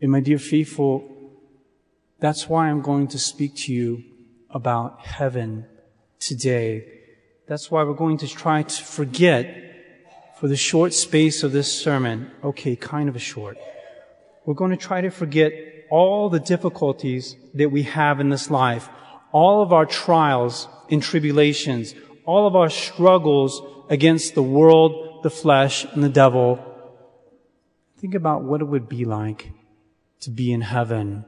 And 0.00 0.10
my 0.10 0.18
dear 0.18 0.38
faithful, 0.38 1.08
that's 2.18 2.48
why 2.48 2.68
I'm 2.68 2.82
going 2.82 3.06
to 3.14 3.18
speak 3.18 3.54
to 3.58 3.72
you 3.72 4.02
about 4.50 5.02
heaven 5.02 5.66
today. 6.18 6.84
That's 7.46 7.70
why 7.70 7.84
we're 7.84 7.94
going 7.94 8.18
to 8.18 8.26
try 8.26 8.64
to 8.64 8.82
forget 8.82 9.44
for 10.40 10.48
the 10.48 10.56
short 10.56 10.92
space 10.94 11.44
of 11.44 11.52
this 11.52 11.72
sermon, 11.72 12.32
okay, 12.42 12.74
kind 12.74 13.08
of 13.08 13.14
a 13.14 13.20
short, 13.20 13.56
we're 14.44 14.54
going 14.54 14.72
to 14.72 14.76
try 14.76 15.00
to 15.00 15.10
forget 15.10 15.52
all 15.92 16.30
the 16.30 16.40
difficulties 16.40 17.36
that 17.52 17.70
we 17.70 17.82
have 17.82 18.18
in 18.18 18.30
this 18.30 18.50
life, 18.50 18.88
all 19.30 19.62
of 19.62 19.74
our 19.74 19.84
trials 19.84 20.66
and 20.90 21.02
tribulations, 21.02 21.94
all 22.24 22.46
of 22.46 22.56
our 22.56 22.70
struggles 22.70 23.60
against 23.90 24.34
the 24.34 24.42
world, 24.42 25.22
the 25.22 25.28
flesh, 25.28 25.84
and 25.84 26.02
the 26.02 26.08
devil. 26.08 26.58
Think 27.98 28.14
about 28.14 28.42
what 28.42 28.62
it 28.62 28.64
would 28.64 28.88
be 28.88 29.04
like 29.04 29.52
to 30.20 30.30
be 30.30 30.50
in 30.50 30.62
heaven. 30.62 31.26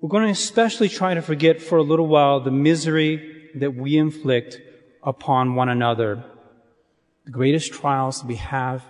We're 0.00 0.08
going 0.08 0.24
to 0.24 0.30
especially 0.30 0.88
try 0.88 1.12
to 1.12 1.20
forget 1.20 1.60
for 1.60 1.76
a 1.76 1.82
little 1.82 2.06
while 2.06 2.40
the 2.40 2.50
misery 2.50 3.50
that 3.56 3.74
we 3.74 3.98
inflict 3.98 4.58
upon 5.02 5.56
one 5.56 5.68
another. 5.68 6.24
The 7.26 7.32
greatest 7.32 7.74
trials 7.74 8.22
that 8.22 8.26
we 8.26 8.36
have 8.36 8.82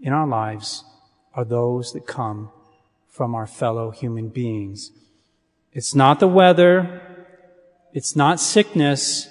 in 0.00 0.14
our 0.14 0.26
lives 0.26 0.82
are 1.34 1.44
those 1.44 1.92
that 1.92 2.06
come 2.06 2.50
from 3.10 3.34
our 3.34 3.46
fellow 3.46 3.90
human 3.90 4.28
beings. 4.28 4.92
It's 5.72 5.94
not 5.94 6.20
the 6.20 6.28
weather. 6.28 7.02
It's 7.92 8.16
not 8.16 8.40
sickness. 8.40 9.28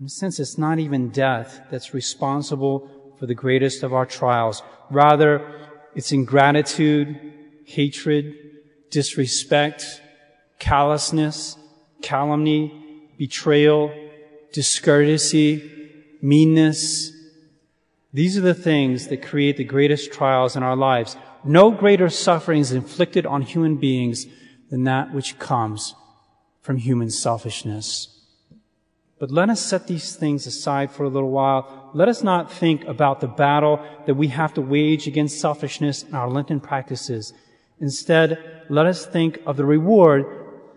In 0.00 0.06
a 0.06 0.08
sense, 0.08 0.38
it's 0.38 0.58
not 0.58 0.78
even 0.78 1.10
death 1.10 1.60
that's 1.70 1.94
responsible 1.94 3.14
for 3.18 3.26
the 3.26 3.34
greatest 3.34 3.82
of 3.82 3.92
our 3.92 4.06
trials. 4.06 4.62
Rather, 4.90 5.68
it's 5.94 6.12
ingratitude, 6.12 7.32
hatred, 7.64 8.34
disrespect, 8.90 10.00
callousness, 10.58 11.56
calumny, 12.02 13.10
betrayal, 13.16 13.92
discourtesy, 14.52 15.90
meanness. 16.22 17.12
These 18.12 18.38
are 18.38 18.42
the 18.42 18.54
things 18.54 19.08
that 19.08 19.22
create 19.22 19.56
the 19.56 19.64
greatest 19.64 20.12
trials 20.12 20.56
in 20.56 20.62
our 20.62 20.76
lives. 20.76 21.16
No 21.44 21.70
greater 21.70 22.08
suffering 22.08 22.60
is 22.60 22.72
inflicted 22.72 23.26
on 23.26 23.42
human 23.42 23.76
beings 23.76 24.26
than 24.70 24.84
that 24.84 25.12
which 25.14 25.38
comes 25.38 25.94
from 26.60 26.76
human 26.76 27.10
selfishness. 27.10 28.14
But 29.18 29.30
let 29.30 29.50
us 29.50 29.60
set 29.60 29.86
these 29.86 30.14
things 30.14 30.46
aside 30.46 30.90
for 30.90 31.04
a 31.04 31.08
little 31.08 31.30
while. 31.30 31.90
Let 31.92 32.08
us 32.08 32.22
not 32.22 32.52
think 32.52 32.84
about 32.84 33.20
the 33.20 33.26
battle 33.26 33.84
that 34.06 34.14
we 34.14 34.28
have 34.28 34.54
to 34.54 34.60
wage 34.60 35.06
against 35.06 35.40
selfishness 35.40 36.04
in 36.04 36.14
our 36.14 36.30
Lenten 36.30 36.60
practices. 36.60 37.32
Instead, 37.80 38.64
let 38.68 38.86
us 38.86 39.06
think 39.06 39.40
of 39.46 39.56
the 39.56 39.64
reward 39.64 40.24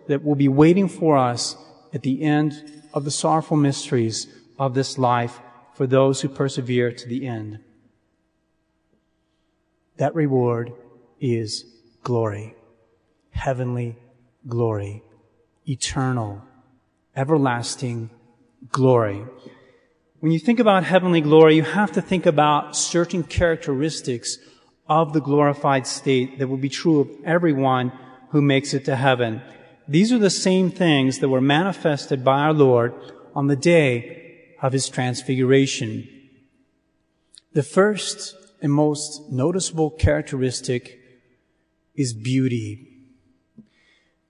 that 0.08 0.24
will 0.24 0.34
be 0.34 0.48
waiting 0.48 0.88
for 0.88 1.16
us 1.16 1.56
at 1.94 2.02
the 2.02 2.22
end 2.22 2.82
of 2.92 3.04
the 3.04 3.10
sorrowful 3.10 3.56
mysteries 3.56 4.26
of 4.58 4.74
this 4.74 4.98
life 4.98 5.40
for 5.74 5.86
those 5.86 6.20
who 6.20 6.28
persevere 6.28 6.92
to 6.92 7.08
the 7.08 7.26
end. 7.26 7.60
That 9.96 10.14
reward 10.14 10.72
is 11.20 11.64
glory, 12.02 12.54
heavenly 13.30 13.96
glory, 14.48 15.02
eternal, 15.68 16.42
everlasting 17.14 18.10
glory. 18.70 19.24
When 20.20 20.32
you 20.32 20.38
think 20.38 20.60
about 20.60 20.84
heavenly 20.84 21.20
glory, 21.20 21.56
you 21.56 21.62
have 21.62 21.92
to 21.92 22.02
think 22.02 22.26
about 22.26 22.76
certain 22.76 23.22
characteristics 23.22 24.38
of 24.88 25.12
the 25.12 25.20
glorified 25.20 25.86
state 25.86 26.38
that 26.38 26.48
will 26.48 26.56
be 26.56 26.68
true 26.68 27.00
of 27.00 27.10
everyone 27.24 27.92
who 28.30 28.42
makes 28.42 28.74
it 28.74 28.84
to 28.86 28.96
heaven. 28.96 29.42
These 29.88 30.12
are 30.12 30.18
the 30.18 30.30
same 30.30 30.70
things 30.70 31.18
that 31.18 31.28
were 31.28 31.40
manifested 31.40 32.24
by 32.24 32.40
our 32.40 32.52
Lord 32.52 32.94
on 33.34 33.46
the 33.46 33.56
day 33.56 34.54
of 34.60 34.72
his 34.72 34.88
transfiguration. 34.88 36.08
The 37.52 37.62
first 37.62 38.36
and 38.62 38.72
most 38.72 39.30
noticeable 39.30 39.90
characteristic 39.90 41.00
is 41.94 42.14
beauty. 42.14 42.88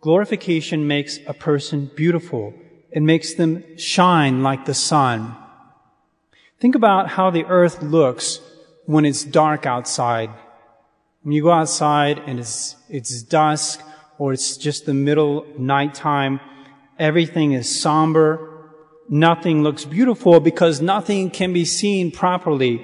Glorification 0.01 0.87
makes 0.87 1.19
a 1.27 1.35
person 1.35 1.91
beautiful. 1.95 2.55
It 2.91 3.03
makes 3.03 3.35
them 3.35 3.63
shine 3.77 4.43
like 4.43 4.65
the 4.65 4.75
sun. 4.75 5.37
Think 6.59 6.75
about 6.75 7.11
how 7.11 7.31
the 7.31 7.45
earth 7.45 7.83
looks 7.83 8.41
when 8.87 9.05
it's 9.05 9.23
dark 9.23 9.67
outside. 9.67 10.31
When 11.23 11.33
you 11.33 11.43
go 11.43 11.53
outside 11.53 12.19
and 12.27 12.41
it's, 12.41 12.75
it's 12.89 13.23
dusk 13.23 13.81
or 14.19 14.33
it's 14.33 14.57
just 14.57 14.87
the 14.87 14.95
middle 14.95 15.47
nighttime, 15.57 16.41
everything 16.99 17.53
is 17.53 17.81
somber 17.81 18.49
nothing 19.09 19.63
looks 19.63 19.85
beautiful 19.85 20.41
because 20.41 20.81
nothing 20.81 21.31
can 21.31 21.53
be 21.53 21.65
seen 21.65 22.11
properly. 22.11 22.83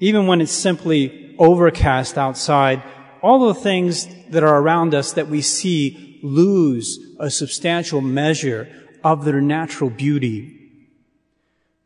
Even 0.00 0.26
when 0.26 0.40
it's 0.40 0.50
simply 0.50 1.36
overcast 1.38 2.16
outside, 2.16 2.82
all 3.22 3.46
the 3.46 3.54
things 3.54 4.08
that 4.30 4.42
are 4.42 4.58
around 4.58 4.94
us 4.94 5.12
that 5.12 5.28
we 5.28 5.42
see 5.42 6.18
lose 6.22 6.98
a 7.18 7.30
substantial 7.30 8.00
measure 8.00 8.68
of 9.04 9.24
their 9.24 9.40
natural 9.40 9.90
beauty. 9.90 10.56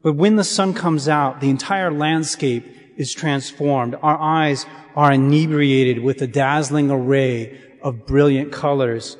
But 0.03 0.15
when 0.15 0.37
the 0.37 0.45
sun 0.45 0.75
comes 0.75 1.09
out, 1.09 1.41
the 1.41 1.51
entire 1.51 1.91
landscape 1.91 2.65
is 2.97 3.13
transformed. 3.13 3.97
Our 4.01 4.19
eyes 4.19 4.65
are 4.95 5.13
inebriated 5.13 6.03
with 6.03 6.23
a 6.23 6.27
dazzling 6.29 6.91
array 6.91 7.61
of 7.83 8.07
brilliant 8.07 8.53
colors. 8.53 9.17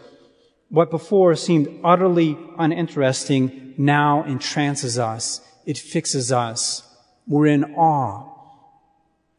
What 0.69 0.91
before 0.91 1.35
seemed 1.35 1.81
utterly 1.83 2.39
uninteresting 2.59 3.75
now 3.77 4.23
entrances 4.25 4.99
us. 4.99 5.41
It 5.67 5.79
fixes 5.79 6.31
us. 6.31 6.83
We're 7.27 7.47
in 7.47 7.75
awe 7.75 8.34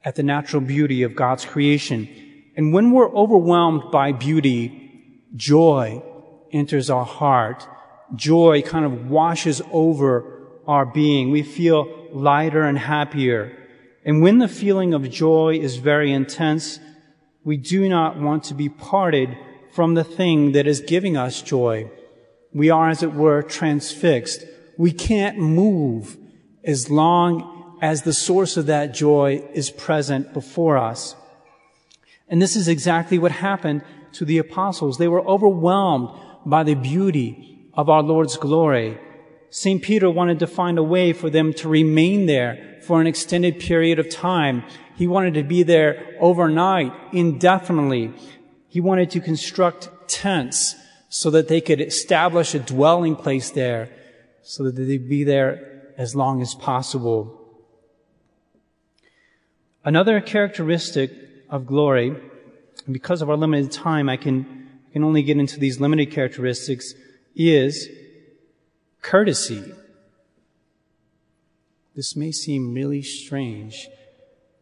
at 0.06 0.16
the 0.16 0.24
natural 0.24 0.62
beauty 0.62 1.04
of 1.04 1.16
God's 1.16 1.44
creation. 1.44 2.08
And 2.56 2.74
when 2.74 2.92
we're 2.92 3.14
overwhelmed 3.14 3.92
by 3.92 4.14
beauty, 4.14 5.20
joy 5.36 6.02
enters 6.54 6.90
our 6.90 7.04
heart. 7.04 7.68
Joy 8.16 8.62
kind 8.62 8.86
of 8.86 9.10
washes 9.10 9.62
over 9.72 10.48
our 10.66 10.86
being. 10.86 11.32
We 11.32 11.44
feel 11.44 12.08
lighter 12.14 12.64
and 12.64 12.78
happier. 12.78 13.52
And 14.06 14.22
when 14.22 14.38
the 14.38 14.48
feeling 14.48 14.94
of 14.94 15.10
joy 15.10 15.58
is 15.60 15.76
very 15.78 16.14
intense, 16.14 16.80
we 17.44 17.58
do 17.58 17.90
not 17.90 18.18
want 18.18 18.46
to 18.46 18.54
be 18.54 18.70
parted 18.70 19.38
from 19.74 19.96
the 19.96 20.06
thing 20.06 20.54
that 20.54 20.68
is 20.68 20.80
giving 20.80 21.18
us 21.18 21.42
joy 21.42 21.90
we 22.56 22.70
are, 22.70 22.90
as 22.90 23.04
it 23.04 23.14
were, 23.14 23.44
transfixed. 23.44 24.46
We 24.78 24.94
can't 24.94 25.38
move 25.38 26.18
as 26.64 26.90
long 26.90 27.55
as 27.82 28.02
the 28.02 28.14
source 28.14 28.58
of 28.58 28.66
that 28.68 28.94
joy 28.94 29.44
is 29.54 29.70
present 29.70 30.34
before 30.34 30.78
us. 30.78 31.16
And 32.28 32.42
this 32.42 32.56
is 32.56 32.68
exactly 32.68 33.20
what 33.20 33.32
happened 33.32 33.84
to 34.14 34.26
the 34.26 34.38
apostles. 34.38 34.98
They 34.98 35.08
were 35.08 35.28
overwhelmed 35.28 36.10
by 36.46 36.64
the 36.64 36.74
beauty 36.74 37.70
of 37.74 37.90
our 37.90 38.02
Lord's 38.02 38.38
glory. 38.38 38.98
St. 39.50 39.82
Peter 39.82 40.10
wanted 40.10 40.40
to 40.40 40.48
find 40.48 40.78
a 40.78 40.84
way 40.84 41.14
for 41.14 41.30
them 41.30 41.54
to 41.54 41.70
remain 41.70 42.26
there 42.26 42.80
for 42.82 43.02
an 43.02 43.08
extended 43.08 43.60
period 43.60 44.00
of 44.00 44.10
time. 44.10 44.64
He 44.96 45.08
wanted 45.08 45.34
to 45.36 45.44
be 45.44 45.64
there 45.64 46.16
overnight, 46.20 46.94
indefinitely. 47.12 48.14
He 48.68 48.82
wanted 48.82 49.12
to 49.12 49.20
construct 49.20 49.90
tents 50.08 50.76
so 51.10 51.30
that 51.32 51.48
they 51.48 51.62
could 51.62 51.82
establish 51.82 52.54
a 52.54 52.60
dwelling 52.60 53.16
place 53.16 53.50
there, 53.52 53.90
so 54.44 54.64
that 54.64 54.76
they'd 54.76 55.10
be 55.10 55.24
there 55.24 55.94
as 55.98 56.16
long 56.16 56.42
as 56.42 56.54
possible. 56.56 57.45
Another 59.86 60.20
characteristic 60.20 61.12
of 61.48 61.68
glory, 61.68 62.10
and 62.10 62.94
because 62.94 63.22
of 63.22 63.30
our 63.30 63.38
limited 63.38 63.72
time, 63.72 64.10
I 64.10 64.18
can, 64.18 64.68
I 64.90 64.94
can 64.94 65.04
only 65.04 65.22
get 65.22 65.38
into 65.38 65.60
these 65.60 65.80
limited 65.80 66.12
characteristics, 66.12 66.96
is 67.36 67.88
courtesy. 69.04 69.64
This 71.96 72.16
may 72.16 72.32
seem 72.32 72.74
really 72.74 73.04
strange, 73.04 73.88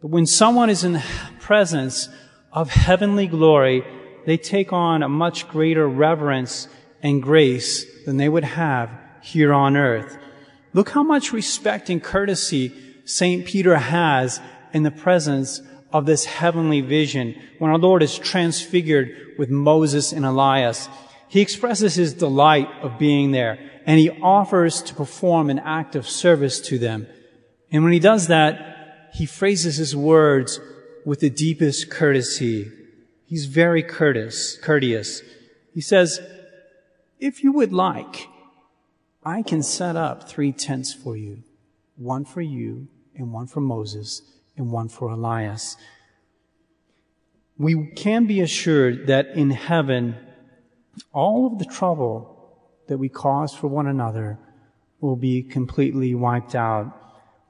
but 0.01 0.09
when 0.09 0.25
someone 0.25 0.69
is 0.69 0.83
in 0.83 0.91
the 0.91 1.05
presence 1.39 2.09
of 2.51 2.69
heavenly 2.69 3.27
glory, 3.27 3.85
they 4.25 4.35
take 4.35 4.73
on 4.73 5.03
a 5.03 5.09
much 5.09 5.47
greater 5.47 5.87
reverence 5.87 6.67
and 7.01 7.23
grace 7.23 7.85
than 8.05 8.17
they 8.17 8.27
would 8.27 8.43
have 8.43 8.89
here 9.21 9.53
on 9.53 9.77
earth. 9.77 10.17
Look 10.73 10.89
how 10.89 11.03
much 11.03 11.31
respect 11.31 11.89
and 11.89 12.03
courtesy 12.03 12.73
St. 13.05 13.45
Peter 13.45 13.75
has 13.75 14.39
in 14.73 14.83
the 14.83 14.91
presence 14.91 15.61
of 15.91 16.05
this 16.05 16.25
heavenly 16.25 16.81
vision 16.81 17.39
when 17.59 17.71
our 17.71 17.77
Lord 17.77 18.01
is 18.01 18.17
transfigured 18.17 19.35
with 19.37 19.49
Moses 19.49 20.11
and 20.11 20.25
Elias. 20.25 20.89
He 21.27 21.41
expresses 21.41 21.95
his 21.95 22.13
delight 22.13 22.67
of 22.81 22.97
being 22.97 23.31
there 23.31 23.59
and 23.85 23.99
he 23.99 24.09
offers 24.09 24.81
to 24.83 24.95
perform 24.95 25.49
an 25.49 25.59
act 25.59 25.95
of 25.95 26.07
service 26.07 26.59
to 26.61 26.79
them. 26.79 27.07
And 27.71 27.83
when 27.83 27.93
he 27.93 27.99
does 27.99 28.27
that, 28.27 29.11
he 29.13 29.25
phrases 29.25 29.77
his 29.77 29.95
words 29.95 30.59
with 31.05 31.19
the 31.19 31.29
deepest 31.29 31.89
courtesy. 31.89 32.71
He's 33.25 33.45
very 33.45 33.83
courteous, 33.83 34.57
courteous. 34.57 35.21
He 35.73 35.81
says, 35.81 36.19
if 37.19 37.43
you 37.43 37.51
would 37.51 37.73
like, 37.73 38.27
I 39.23 39.41
can 39.41 39.63
set 39.63 39.95
up 39.95 40.27
three 40.27 40.51
tents 40.51 40.93
for 40.93 41.15
you. 41.15 41.43
One 41.95 42.25
for 42.25 42.41
you, 42.41 42.87
and 43.15 43.31
one 43.31 43.47
for 43.47 43.61
Moses, 43.61 44.21
and 44.57 44.71
one 44.71 44.89
for 44.89 45.09
Elias. 45.09 45.77
We 47.57 47.91
can 47.95 48.25
be 48.25 48.41
assured 48.41 49.07
that 49.07 49.27
in 49.29 49.51
heaven, 49.51 50.15
all 51.11 51.47
of 51.47 51.59
the 51.59 51.65
trouble 51.65 52.29
that 52.87 52.97
we 52.97 53.09
cause 53.09 53.53
for 53.53 53.67
one 53.67 53.87
another 53.87 54.37
will 54.99 55.15
be 55.15 55.43
completely 55.43 56.15
wiped 56.15 56.55
out 56.55 56.99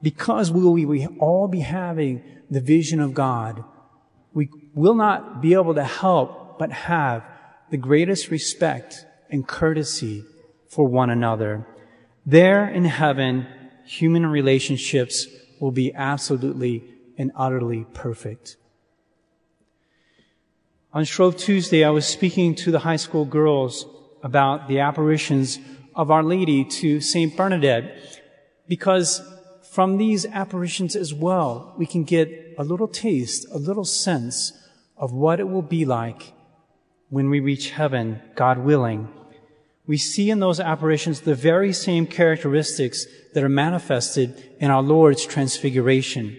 because 0.02 0.50
we 0.50 0.62
will 0.62 1.06
all 1.18 1.48
be 1.48 1.60
having 1.60 2.22
the 2.50 2.60
vision 2.60 3.00
of 3.00 3.14
God, 3.14 3.64
we 4.32 4.50
will 4.74 4.94
not 4.94 5.40
be 5.40 5.54
able 5.54 5.74
to 5.74 5.84
help 5.84 6.58
but 6.58 6.70
have 6.70 7.24
the 7.70 7.76
greatest 7.76 8.30
respect 8.30 9.06
and 9.30 9.46
courtesy 9.48 10.24
for 10.68 10.86
one 10.86 11.10
another. 11.10 11.66
There 12.26 12.68
in 12.68 12.84
heaven, 12.84 13.46
human 13.86 14.26
relationships 14.26 15.26
will 15.60 15.70
be 15.70 15.94
absolutely 15.94 16.84
and 17.18 17.32
utterly 17.36 17.86
perfect. 17.94 18.56
On 20.92 21.04
Shrove 21.04 21.36
Tuesday, 21.36 21.84
I 21.84 21.90
was 21.90 22.06
speaking 22.06 22.54
to 22.56 22.70
the 22.70 22.80
high 22.80 22.96
school 22.96 23.24
girls 23.24 23.86
about 24.22 24.68
the 24.68 24.80
apparitions 24.80 25.58
of 25.94 26.10
Our 26.10 26.22
Lady 26.22 26.64
to 26.64 27.00
St. 27.00 27.36
Bernadette 27.36 28.20
because 28.68 29.20
from 29.72 29.96
these 29.96 30.24
apparitions 30.26 30.94
as 30.94 31.12
well, 31.12 31.74
we 31.76 31.86
can 31.86 32.04
get 32.04 32.54
a 32.56 32.62
little 32.62 32.86
taste, 32.86 33.46
a 33.50 33.58
little 33.58 33.84
sense 33.84 34.52
of 34.96 35.12
what 35.12 35.40
it 35.40 35.48
will 35.48 35.62
be 35.62 35.84
like 35.84 36.32
when 37.08 37.28
we 37.28 37.40
reach 37.40 37.70
heaven, 37.70 38.20
God 38.36 38.58
willing. 38.58 39.08
We 39.86 39.98
see 39.98 40.30
in 40.30 40.40
those 40.40 40.60
apparitions 40.60 41.20
the 41.20 41.34
very 41.34 41.72
same 41.72 42.06
characteristics 42.06 43.06
that 43.34 43.44
are 43.44 43.48
manifested 43.48 44.56
in 44.60 44.70
our 44.70 44.82
Lord's 44.82 45.26
transfiguration. 45.26 46.36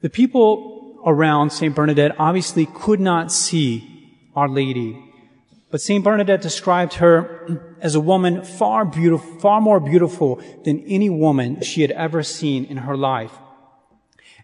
The 0.00 0.10
people 0.10 1.00
around 1.04 1.50
St. 1.50 1.74
Bernadette 1.74 2.14
obviously 2.18 2.66
could 2.66 3.00
not 3.00 3.32
see 3.32 4.16
Our 4.36 4.48
Lady. 4.48 5.04
But 5.70 5.80
St. 5.80 6.02
Bernadette 6.04 6.40
described 6.40 6.94
her 6.94 7.76
as 7.80 7.94
a 7.94 8.00
woman 8.00 8.42
far 8.42 8.84
beautiful, 8.84 9.38
far 9.40 9.60
more 9.60 9.80
beautiful 9.80 10.40
than 10.64 10.84
any 10.86 11.10
woman 11.10 11.62
she 11.62 11.82
had 11.82 11.90
ever 11.90 12.22
seen 12.22 12.64
in 12.64 12.78
her 12.78 12.96
life. 12.96 13.32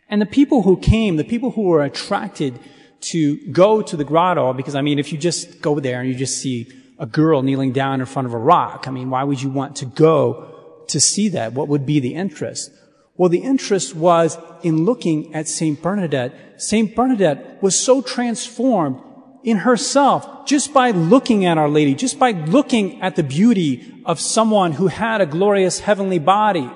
And 0.08 0.20
the 0.20 0.26
people 0.26 0.62
who 0.62 0.76
came, 0.76 1.16
the 1.16 1.25
people 1.25 1.52
who 1.52 1.62
were 1.62 1.83
attracted 1.83 2.59
to 3.00 3.37
go 3.52 3.81
to 3.81 3.96
the 3.96 4.05
grotto, 4.05 4.52
because 4.52 4.74
I 4.74 4.83
mean, 4.83 4.98
if 4.98 5.12
you 5.12 5.18
just 5.18 5.61
go 5.61 5.81
there 5.81 6.00
and 6.00 6.09
you 6.09 6.14
just 6.14 6.38
see 6.38 6.70
a 6.98 7.07
girl 7.07 7.42
kneeling 7.42 7.72
down 7.72 8.00
in 8.00 8.07
front 8.07 8.26
of 8.26 8.35
a 8.35 8.38
rock, 8.38 8.87
I 8.87 8.90
mean, 8.90 9.11
why 9.11 9.24
would 9.24 9.40
you 9.40 9.50
want 9.50 9.76
to 9.76 9.87
go 9.87 10.85
to 10.88 11.00
see 11.00 11.28
that? 11.31 11.52
What 11.52 11.68
would 11.68 11.87
be 11.87 12.00
the 12.00 12.14
interest? 12.14 12.70
Well, 13.16 13.29
the 13.29 13.38
interest 13.38 13.94
was 13.94 14.38
in 14.62 14.85
looking 14.85 15.35
at 15.35 15.46
St. 15.46 15.81
Bernadette. 15.81 16.61
St. 16.61 16.94
Bernadette 16.96 17.62
was 17.62 17.79
so 17.79 18.03
transformed 18.03 19.00
in 19.44 19.59
herself 19.59 20.46
just 20.46 20.72
by 20.72 20.90
looking 20.90 21.44
at 21.44 21.59
Our 21.59 21.68
Lady, 21.68 21.94
just 21.94 22.18
by 22.18 22.33
looking 22.33 23.00
at 23.03 23.14
the 23.14 23.22
beauty 23.22 24.03
of 24.05 24.18
someone 24.18 24.72
who 24.72 24.88
had 24.88 25.20
a 25.20 25.27
glorious 25.27 25.81
heavenly 25.81 26.18
body, 26.18 26.68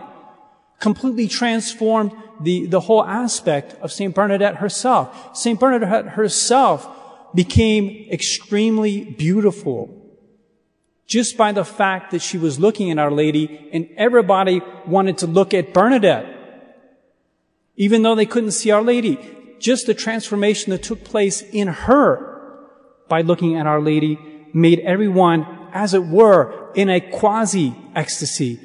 completely 0.78 1.26
transformed 1.26 2.12
the, 2.40 2.66
the 2.66 2.80
whole 2.80 3.04
aspect 3.04 3.74
of 3.82 3.90
St. 3.90 4.14
Bernadette 4.14 4.56
herself. 4.56 5.36
St. 5.36 5.58
Bernadette 5.58 6.10
herself 6.10 6.88
became 7.34 8.08
extremely 8.12 9.04
beautiful 9.04 9.97
just 11.08 11.38
by 11.38 11.52
the 11.52 11.64
fact 11.64 12.10
that 12.10 12.20
she 12.20 12.36
was 12.36 12.60
looking 12.60 12.90
at 12.90 12.98
Our 12.98 13.10
Lady 13.10 13.68
and 13.72 13.88
everybody 13.96 14.60
wanted 14.86 15.18
to 15.18 15.26
look 15.26 15.54
at 15.54 15.72
Bernadette. 15.72 16.26
Even 17.76 18.02
though 18.02 18.14
they 18.14 18.26
couldn't 18.26 18.52
see 18.52 18.70
Our 18.70 18.82
Lady. 18.82 19.18
Just 19.58 19.86
the 19.86 19.94
transformation 19.94 20.70
that 20.70 20.82
took 20.82 21.02
place 21.02 21.40
in 21.40 21.66
her 21.66 22.68
by 23.08 23.22
looking 23.22 23.56
at 23.56 23.66
Our 23.66 23.80
Lady 23.80 24.18
made 24.52 24.80
everyone, 24.80 25.46
as 25.72 25.94
it 25.94 26.04
were, 26.04 26.70
in 26.74 26.90
a 26.90 27.00
quasi 27.00 27.74
ecstasy. 27.96 28.60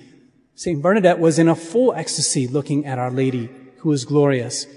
St. 0.53 0.81
Bernadette 0.81 1.19
was 1.19 1.39
in 1.39 1.47
a 1.47 1.55
full 1.55 1.93
ecstasy 1.93 2.45
looking 2.45 2.85
at 2.85 2.99
Our 2.99 3.09
Lady, 3.09 3.49
who 3.77 3.89
was 3.89 4.03
glorious. 4.03 4.67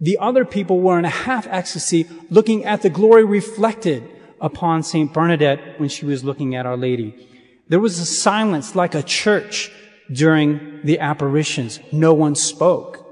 The 0.00 0.18
other 0.18 0.44
people 0.44 0.80
were 0.80 0.98
in 0.98 1.06
a 1.06 1.10
half 1.10 1.46
ecstasy 1.48 2.06
looking 2.28 2.64
at 2.66 2.82
the 2.82 2.90
glory 2.90 3.24
reflected 3.24 4.08
upon 4.40 4.82
St. 4.82 5.12
Bernadette 5.12 5.78
when 5.80 5.88
she 5.88 6.06
was 6.06 6.24
looking 6.24 6.54
at 6.54 6.66
Our 6.66 6.76
Lady. 6.76 7.14
There 7.68 7.80
was 7.80 7.98
a 7.98 8.06
silence 8.06 8.74
like 8.74 8.94
a 8.94 9.02
church 9.02 9.70
during 10.10 10.80
the 10.84 10.98
apparitions. 11.00 11.80
No 11.92 12.14
one 12.14 12.34
spoke. 12.34 13.04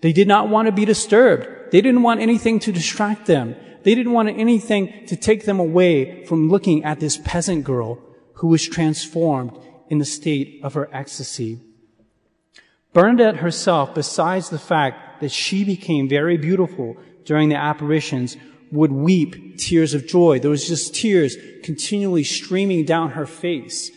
They 0.00 0.12
did 0.12 0.28
not 0.28 0.48
want 0.48 0.66
to 0.66 0.72
be 0.72 0.84
disturbed. 0.84 1.72
They 1.72 1.80
didn't 1.80 2.02
want 2.02 2.20
anything 2.20 2.58
to 2.60 2.72
distract 2.72 3.26
them. 3.26 3.56
They 3.82 3.94
didn't 3.94 4.12
want 4.12 4.28
anything 4.28 5.06
to 5.06 5.16
take 5.16 5.44
them 5.44 5.58
away 5.58 6.24
from 6.26 6.48
looking 6.48 6.84
at 6.84 7.00
this 7.00 7.18
peasant 7.24 7.64
girl 7.64 7.98
who 8.34 8.48
was 8.48 8.66
transformed 8.66 9.52
in 9.88 9.98
the 9.98 10.04
state 10.04 10.60
of 10.62 10.74
her 10.74 10.88
ecstasy. 10.92 11.60
Bernadette 12.92 13.36
herself, 13.36 13.94
besides 13.94 14.50
the 14.50 14.58
fact 14.58 15.20
that 15.20 15.30
she 15.30 15.64
became 15.64 16.08
very 16.08 16.36
beautiful 16.36 16.96
during 17.24 17.48
the 17.48 17.56
apparitions, 17.56 18.36
would 18.70 18.92
weep 18.92 19.58
tears 19.58 19.94
of 19.94 20.06
joy. 20.06 20.38
There 20.38 20.50
was 20.50 20.66
just 20.68 20.94
tears 20.94 21.36
continually 21.62 22.24
streaming 22.24 22.84
down 22.84 23.10
her 23.10 23.26
face 23.26 23.90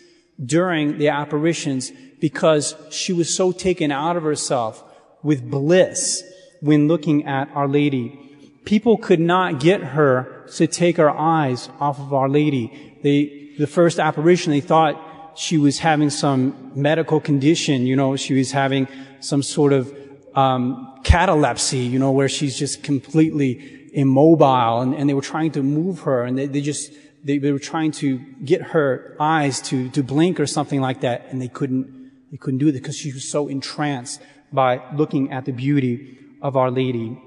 during 0.44 0.98
the 0.98 1.10
apparitions 1.10 1.92
because 2.20 2.76
she 2.90 3.14
was 3.14 3.34
so 3.34 3.52
taken 3.52 3.92
out 3.92 4.18
of 4.18 4.24
herself 4.24 4.84
with 5.22 5.50
bliss 5.50 6.24
when 6.62 6.88
looking 6.88 7.26
at 7.26 7.50
Our 7.54 7.68
Lady 7.68 8.24
people 8.66 8.98
could 8.98 9.20
not 9.20 9.60
get 9.60 9.82
her 9.82 10.46
to 10.56 10.68
take 10.68 10.98
her 10.98 11.10
eyes 11.10 11.70
off 11.80 12.00
of 12.00 12.14
Our 12.14 12.30
Lady. 12.30 12.98
They, 13.04 13.54
the 13.58 13.68
first 13.68 14.00
apparition, 14.00 14.52
they 14.52 14.62
thought 14.62 15.00
she 15.36 15.58
was 15.58 15.80
having 15.80 16.10
some 16.10 16.72
medical 16.76 17.20
condition, 17.20 17.86
you 17.86 17.96
know, 17.96 18.16
she 18.16 18.34
was 18.34 18.52
having 18.52 18.88
some 19.20 19.42
sort 19.42 19.74
of, 19.74 19.94
um, 20.36 21.00
catalepsy, 21.04 21.80
you 21.80 22.00
know, 22.00 22.12
where 22.12 22.30
she's 22.30 22.58
just 22.58 22.84
completely 22.84 23.83
immobile 23.94 24.82
and, 24.82 24.94
and 24.96 25.08
they 25.08 25.14
were 25.14 25.22
trying 25.22 25.52
to 25.52 25.64
move 25.64 26.02
her 26.02 26.24
and 26.24 26.38
they, 26.38 26.48
they 26.48 26.62
just, 26.62 26.92
they, 27.24 27.38
they 27.38 27.52
were 27.52 27.60
trying 27.60 27.92
to 27.92 28.18
get 28.44 28.62
her 28.62 29.16
eyes 29.20 29.62
to, 29.62 29.90
to 29.90 30.04
blink 30.04 30.40
or 30.40 30.48
something 30.48 30.82
like 30.82 31.02
that 31.02 31.28
and 31.30 31.42
they 31.42 31.48
couldn't, 31.48 32.12
they 32.32 32.38
couldn't 32.38 32.58
do 32.58 32.68
it 32.68 32.74
because 32.74 32.98
she 32.98 33.14
was 33.14 33.30
so 33.30 33.48
entranced 33.48 34.22
by 34.52 34.82
looking 34.96 35.32
at 35.32 35.46
the 35.46 35.52
beauty 35.52 36.18
of 36.42 36.58
Our 36.58 36.72
Lady. 36.72 37.22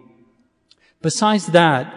Besides 1.03 1.47
that, 1.47 1.93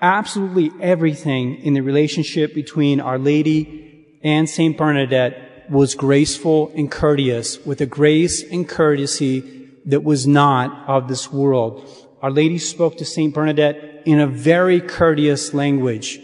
absolutely 0.00 0.72
everything 0.80 1.56
in 1.56 1.74
the 1.74 1.82
relationship 1.82 2.54
between 2.54 3.00
Our 3.00 3.18
Lady 3.18 4.18
and 4.22 4.48
Saint 4.48 4.76
Bernadette 4.76 5.70
was 5.70 5.94
graceful 5.94 6.72
and 6.74 6.90
courteous 6.90 7.64
with 7.64 7.80
a 7.80 7.86
grace 7.86 8.42
and 8.42 8.68
courtesy 8.68 9.70
that 9.86 10.02
was 10.02 10.26
not 10.26 10.88
of 10.88 11.08
this 11.08 11.30
world. 11.30 11.88
Our 12.24 12.30
Lady 12.30 12.56
spoke 12.56 12.96
to 12.96 13.04
Saint 13.04 13.34
Bernadette 13.34 14.04
in 14.06 14.18
a 14.18 14.26
very 14.26 14.80
courteous 14.80 15.52
language. 15.52 16.18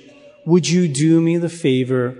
Would 0.46 0.66
you 0.66 0.88
do 0.88 1.20
me 1.20 1.36
the 1.36 1.50
favor 1.50 2.16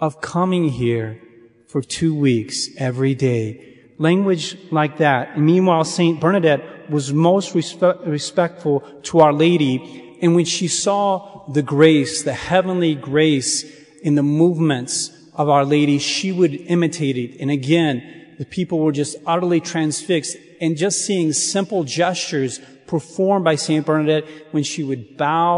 of 0.00 0.20
coming 0.20 0.70
here 0.70 1.22
for 1.68 1.82
two 1.82 2.16
weeks 2.16 2.70
every 2.78 3.14
day? 3.14 3.78
Language 3.96 4.58
like 4.72 4.96
that. 4.98 5.38
Meanwhile, 5.38 5.84
Saint 5.84 6.20
Bernadette 6.20 6.90
was 6.90 7.12
most 7.12 7.54
respe- 7.54 8.04
respectful 8.04 8.80
to 9.04 9.20
Our 9.20 9.32
Lady. 9.32 10.18
And 10.20 10.34
when 10.34 10.44
she 10.44 10.66
saw 10.66 11.44
the 11.46 11.62
grace, 11.62 12.24
the 12.24 12.34
heavenly 12.34 12.96
grace 12.96 13.64
in 14.02 14.16
the 14.16 14.24
movements 14.24 15.12
of 15.34 15.48
Our 15.48 15.64
Lady, 15.64 16.00
she 16.00 16.32
would 16.32 16.54
imitate 16.54 17.16
it. 17.16 17.38
And 17.38 17.52
again, 17.52 18.34
the 18.40 18.46
people 18.46 18.80
were 18.80 18.90
just 18.90 19.16
utterly 19.24 19.60
transfixed 19.60 20.36
and 20.60 20.76
just 20.76 21.04
seeing 21.04 21.32
simple 21.32 21.84
gestures 21.84 22.58
performed 22.92 23.42
by 23.42 23.54
St. 23.54 23.86
Bernadette 23.86 24.26
when 24.50 24.62
she 24.62 24.84
would 24.84 25.16
bow 25.16 25.56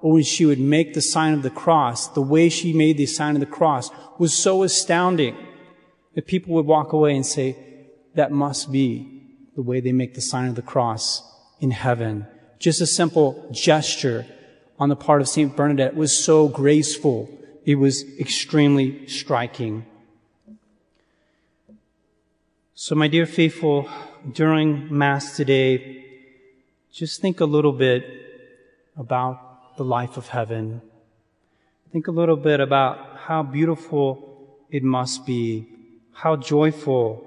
or 0.00 0.12
when 0.12 0.22
she 0.22 0.46
would 0.46 0.60
make 0.60 0.94
the 0.94 1.00
sign 1.00 1.34
of 1.34 1.42
the 1.42 1.50
cross, 1.50 2.06
the 2.06 2.22
way 2.22 2.48
she 2.48 2.72
made 2.72 2.96
the 2.96 3.06
sign 3.06 3.34
of 3.34 3.40
the 3.40 3.56
cross 3.58 3.90
was 4.20 4.32
so 4.32 4.62
astounding 4.62 5.36
that 6.14 6.28
people 6.28 6.54
would 6.54 6.66
walk 6.66 6.92
away 6.92 7.16
and 7.16 7.26
say, 7.26 7.56
that 8.14 8.30
must 8.30 8.70
be 8.70 8.86
the 9.56 9.62
way 9.62 9.80
they 9.80 9.90
make 9.90 10.14
the 10.14 10.20
sign 10.20 10.48
of 10.48 10.54
the 10.54 10.62
cross 10.62 11.24
in 11.58 11.72
heaven. 11.72 12.24
Just 12.60 12.80
a 12.80 12.86
simple 12.86 13.48
gesture 13.50 14.24
on 14.78 14.90
the 14.90 14.94
part 14.94 15.20
of 15.20 15.28
St. 15.28 15.56
Bernadette 15.56 15.96
was 15.96 16.16
so 16.16 16.46
graceful. 16.46 17.28
It 17.64 17.74
was 17.74 18.04
extremely 18.20 19.08
striking. 19.08 19.86
So, 22.74 22.94
my 22.94 23.08
dear 23.08 23.26
faithful, 23.26 23.88
during 24.32 24.86
Mass 24.96 25.36
today, 25.36 26.09
just 26.92 27.20
think 27.20 27.40
a 27.40 27.44
little 27.44 27.72
bit 27.72 28.04
about 28.96 29.76
the 29.76 29.84
life 29.84 30.16
of 30.16 30.28
heaven. 30.28 30.82
Think 31.92 32.08
a 32.08 32.12
little 32.12 32.36
bit 32.36 32.60
about 32.60 33.16
how 33.16 33.42
beautiful 33.42 34.58
it 34.70 34.82
must 34.82 35.24
be, 35.24 35.68
how 36.12 36.36
joyful, 36.36 37.24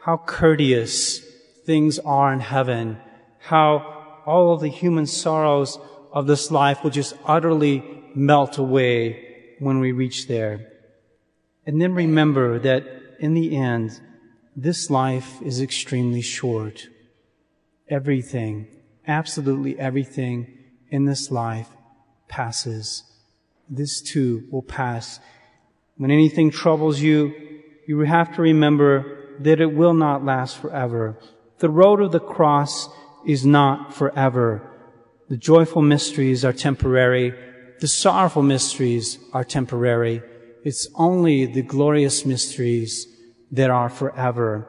how 0.00 0.16
courteous 0.16 1.20
things 1.64 1.98
are 2.00 2.32
in 2.32 2.40
heaven, 2.40 2.98
how 3.38 4.22
all 4.26 4.52
of 4.52 4.60
the 4.60 4.68
human 4.68 5.06
sorrows 5.06 5.78
of 6.12 6.26
this 6.26 6.50
life 6.50 6.82
will 6.82 6.90
just 6.90 7.14
utterly 7.24 7.84
melt 8.14 8.58
away 8.58 9.54
when 9.58 9.78
we 9.80 9.92
reach 9.92 10.28
there. 10.28 10.72
And 11.64 11.80
then 11.80 11.94
remember 11.94 12.58
that 12.60 12.84
in 13.18 13.34
the 13.34 13.56
end, 13.56 14.00
this 14.54 14.90
life 14.90 15.40
is 15.42 15.60
extremely 15.60 16.22
short. 16.22 16.88
Everything, 17.88 18.66
absolutely 19.06 19.78
everything 19.78 20.52
in 20.90 21.04
this 21.04 21.30
life 21.30 21.68
passes. 22.28 23.04
This 23.68 24.00
too 24.00 24.46
will 24.50 24.62
pass. 24.62 25.20
When 25.96 26.10
anything 26.10 26.50
troubles 26.50 27.00
you, 27.00 27.34
you 27.86 28.00
have 28.00 28.34
to 28.36 28.42
remember 28.42 29.38
that 29.40 29.60
it 29.60 29.72
will 29.74 29.94
not 29.94 30.24
last 30.24 30.58
forever. 30.58 31.18
The 31.58 31.70
road 31.70 32.00
of 32.00 32.12
the 32.12 32.20
cross 32.20 32.88
is 33.26 33.44
not 33.44 33.94
forever. 33.94 34.70
The 35.28 35.36
joyful 35.36 35.82
mysteries 35.82 36.44
are 36.44 36.52
temporary. 36.52 37.34
The 37.80 37.88
sorrowful 37.88 38.42
mysteries 38.42 39.18
are 39.32 39.44
temporary. 39.44 40.22
It's 40.64 40.88
only 40.94 41.46
the 41.46 41.62
glorious 41.62 42.24
mysteries 42.24 43.06
that 43.50 43.70
are 43.70 43.88
forever. 43.88 44.68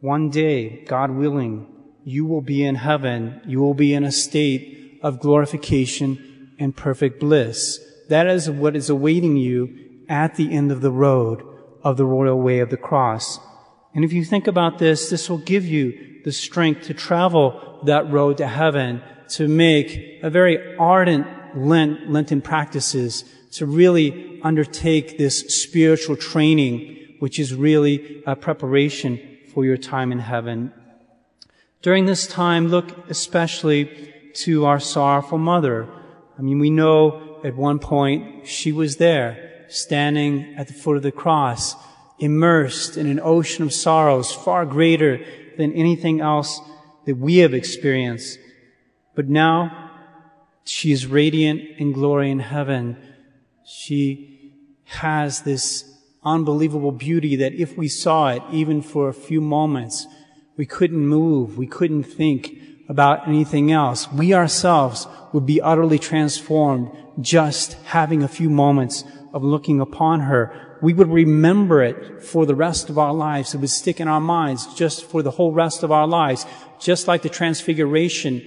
One 0.00 0.30
day, 0.30 0.84
God 0.84 1.10
willing, 1.10 1.71
you 2.04 2.24
will 2.24 2.40
be 2.40 2.64
in 2.64 2.76
heaven. 2.76 3.40
You 3.46 3.60
will 3.60 3.74
be 3.74 3.94
in 3.94 4.04
a 4.04 4.12
state 4.12 5.00
of 5.02 5.20
glorification 5.20 6.54
and 6.58 6.76
perfect 6.76 7.20
bliss. 7.20 7.80
That 8.08 8.26
is 8.26 8.50
what 8.50 8.76
is 8.76 8.90
awaiting 8.90 9.36
you 9.36 10.04
at 10.08 10.34
the 10.36 10.52
end 10.52 10.70
of 10.70 10.80
the 10.80 10.90
road 10.90 11.42
of 11.82 11.96
the 11.96 12.04
royal 12.04 12.40
way 12.40 12.60
of 12.60 12.70
the 12.70 12.76
cross. 12.76 13.40
And 13.94 14.04
if 14.04 14.12
you 14.12 14.24
think 14.24 14.46
about 14.46 14.78
this, 14.78 15.10
this 15.10 15.28
will 15.28 15.38
give 15.38 15.64
you 15.64 16.20
the 16.24 16.32
strength 16.32 16.82
to 16.82 16.94
travel 16.94 17.80
that 17.84 18.10
road 18.10 18.38
to 18.38 18.46
heaven, 18.46 19.02
to 19.30 19.48
make 19.48 20.20
a 20.22 20.30
very 20.30 20.76
ardent 20.76 21.26
Lent, 21.54 22.10
Lenten 22.10 22.40
practices, 22.40 23.24
to 23.52 23.66
really 23.66 24.40
undertake 24.42 25.18
this 25.18 25.62
spiritual 25.62 26.16
training 26.16 27.16
which 27.18 27.38
is 27.38 27.54
really 27.54 28.22
a 28.26 28.34
preparation 28.34 29.20
for 29.52 29.64
your 29.64 29.76
time 29.76 30.10
in 30.10 30.18
heaven. 30.18 30.72
During 31.82 32.06
this 32.06 32.28
time, 32.28 32.68
look 32.68 33.10
especially 33.10 34.12
to 34.34 34.64
our 34.66 34.78
sorrowful 34.78 35.38
mother. 35.38 35.88
I 36.38 36.42
mean, 36.42 36.60
we 36.60 36.70
know 36.70 37.40
at 37.44 37.56
one 37.56 37.80
point 37.80 38.46
she 38.46 38.70
was 38.70 38.98
there, 38.98 39.66
standing 39.68 40.54
at 40.56 40.68
the 40.68 40.74
foot 40.74 40.96
of 40.96 41.02
the 41.02 41.10
cross, 41.10 41.74
immersed 42.20 42.96
in 42.96 43.08
an 43.08 43.18
ocean 43.20 43.64
of 43.64 43.72
sorrows 43.72 44.30
far 44.32 44.64
greater 44.64 45.24
than 45.58 45.72
anything 45.72 46.20
else 46.20 46.60
that 47.04 47.16
we 47.16 47.38
have 47.38 47.52
experienced. 47.52 48.38
But 49.16 49.28
now 49.28 49.90
she 50.64 50.92
is 50.92 51.06
radiant 51.06 51.62
in 51.78 51.92
glory 51.92 52.30
in 52.30 52.38
heaven. 52.38 52.96
She 53.64 54.52
has 54.84 55.42
this 55.42 55.98
unbelievable 56.22 56.92
beauty 56.92 57.34
that 57.36 57.54
if 57.54 57.76
we 57.76 57.88
saw 57.88 58.28
it 58.28 58.42
even 58.52 58.82
for 58.82 59.08
a 59.08 59.14
few 59.14 59.40
moments, 59.40 60.06
we 60.56 60.66
couldn't 60.66 61.06
move, 61.06 61.56
we 61.56 61.66
couldn't 61.66 62.04
think 62.04 62.58
about 62.88 63.26
anything 63.26 63.72
else. 63.72 64.10
We 64.12 64.34
ourselves 64.34 65.06
would 65.32 65.46
be 65.46 65.60
utterly 65.60 65.98
transformed 65.98 66.90
just 67.20 67.74
having 67.84 68.22
a 68.22 68.28
few 68.28 68.50
moments 68.50 69.04
of 69.32 69.42
looking 69.42 69.80
upon 69.80 70.20
her. 70.20 70.78
We 70.82 70.92
would 70.92 71.08
remember 71.08 71.82
it 71.82 72.22
for 72.22 72.44
the 72.44 72.54
rest 72.54 72.90
of 72.90 72.98
our 72.98 73.14
lives. 73.14 73.54
It 73.54 73.58
would 73.58 73.70
stick 73.70 74.00
in 74.00 74.08
our 74.08 74.20
minds 74.20 74.74
just 74.74 75.04
for 75.04 75.22
the 75.22 75.30
whole 75.30 75.52
rest 75.52 75.82
of 75.82 75.92
our 75.92 76.06
lives. 76.06 76.44
Just 76.78 77.08
like 77.08 77.22
the 77.22 77.28
transfiguration 77.28 78.44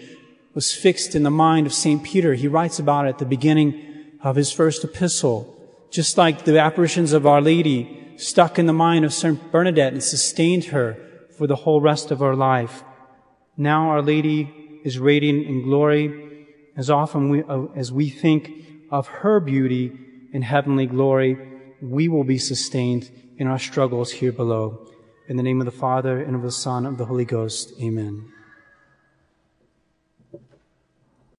was 0.53 0.73
fixed 0.73 1.15
in 1.15 1.23
the 1.23 1.31
mind 1.31 1.65
of 1.65 1.73
St. 1.73 2.03
Peter. 2.03 2.33
He 2.33 2.47
writes 2.47 2.77
about 2.77 3.05
it 3.05 3.09
at 3.09 3.17
the 3.17 3.25
beginning 3.25 4.17
of 4.21 4.35
his 4.35 4.51
first 4.51 4.83
epistle. 4.83 5.51
Just 5.89 6.17
like 6.17 6.43
the 6.43 6.59
apparitions 6.59 7.13
of 7.13 7.25
Our 7.25 7.41
Lady 7.41 8.13
stuck 8.17 8.59
in 8.59 8.65
the 8.65 8.73
mind 8.73 9.05
of 9.05 9.13
Saint 9.13 9.51
Bernadette 9.51 9.93
and 9.93 10.03
sustained 10.03 10.65
her 10.65 10.97
for 11.37 11.47
the 11.47 11.55
whole 11.55 11.81
rest 11.81 12.11
of 12.11 12.21
our 12.21 12.35
life. 12.35 12.83
Now 13.57 13.89
Our 13.89 14.01
Lady 14.01 14.81
is 14.83 14.99
radiant 14.99 15.45
in 15.47 15.63
glory. 15.63 16.47
As 16.77 16.89
often 16.89 17.29
we, 17.29 17.43
uh, 17.43 17.65
as 17.75 17.91
we 17.91 18.09
think 18.09 18.51
of 18.91 19.07
her 19.07 19.39
beauty 19.39 19.91
in 20.33 20.41
heavenly 20.41 20.85
glory, 20.85 21.37
we 21.81 22.07
will 22.07 22.23
be 22.23 22.37
sustained 22.37 23.09
in 23.37 23.47
our 23.47 23.59
struggles 23.59 24.11
here 24.11 24.31
below. 24.31 24.87
In 25.27 25.37
the 25.37 25.43
name 25.43 25.59
of 25.59 25.65
the 25.65 25.71
Father, 25.71 26.21
and 26.21 26.35
of 26.35 26.43
the 26.43 26.51
Son, 26.51 26.85
and 26.85 26.93
of 26.93 26.97
the 26.97 27.05
Holy 27.05 27.25
Ghost. 27.25 27.73
Amen. 27.81 28.34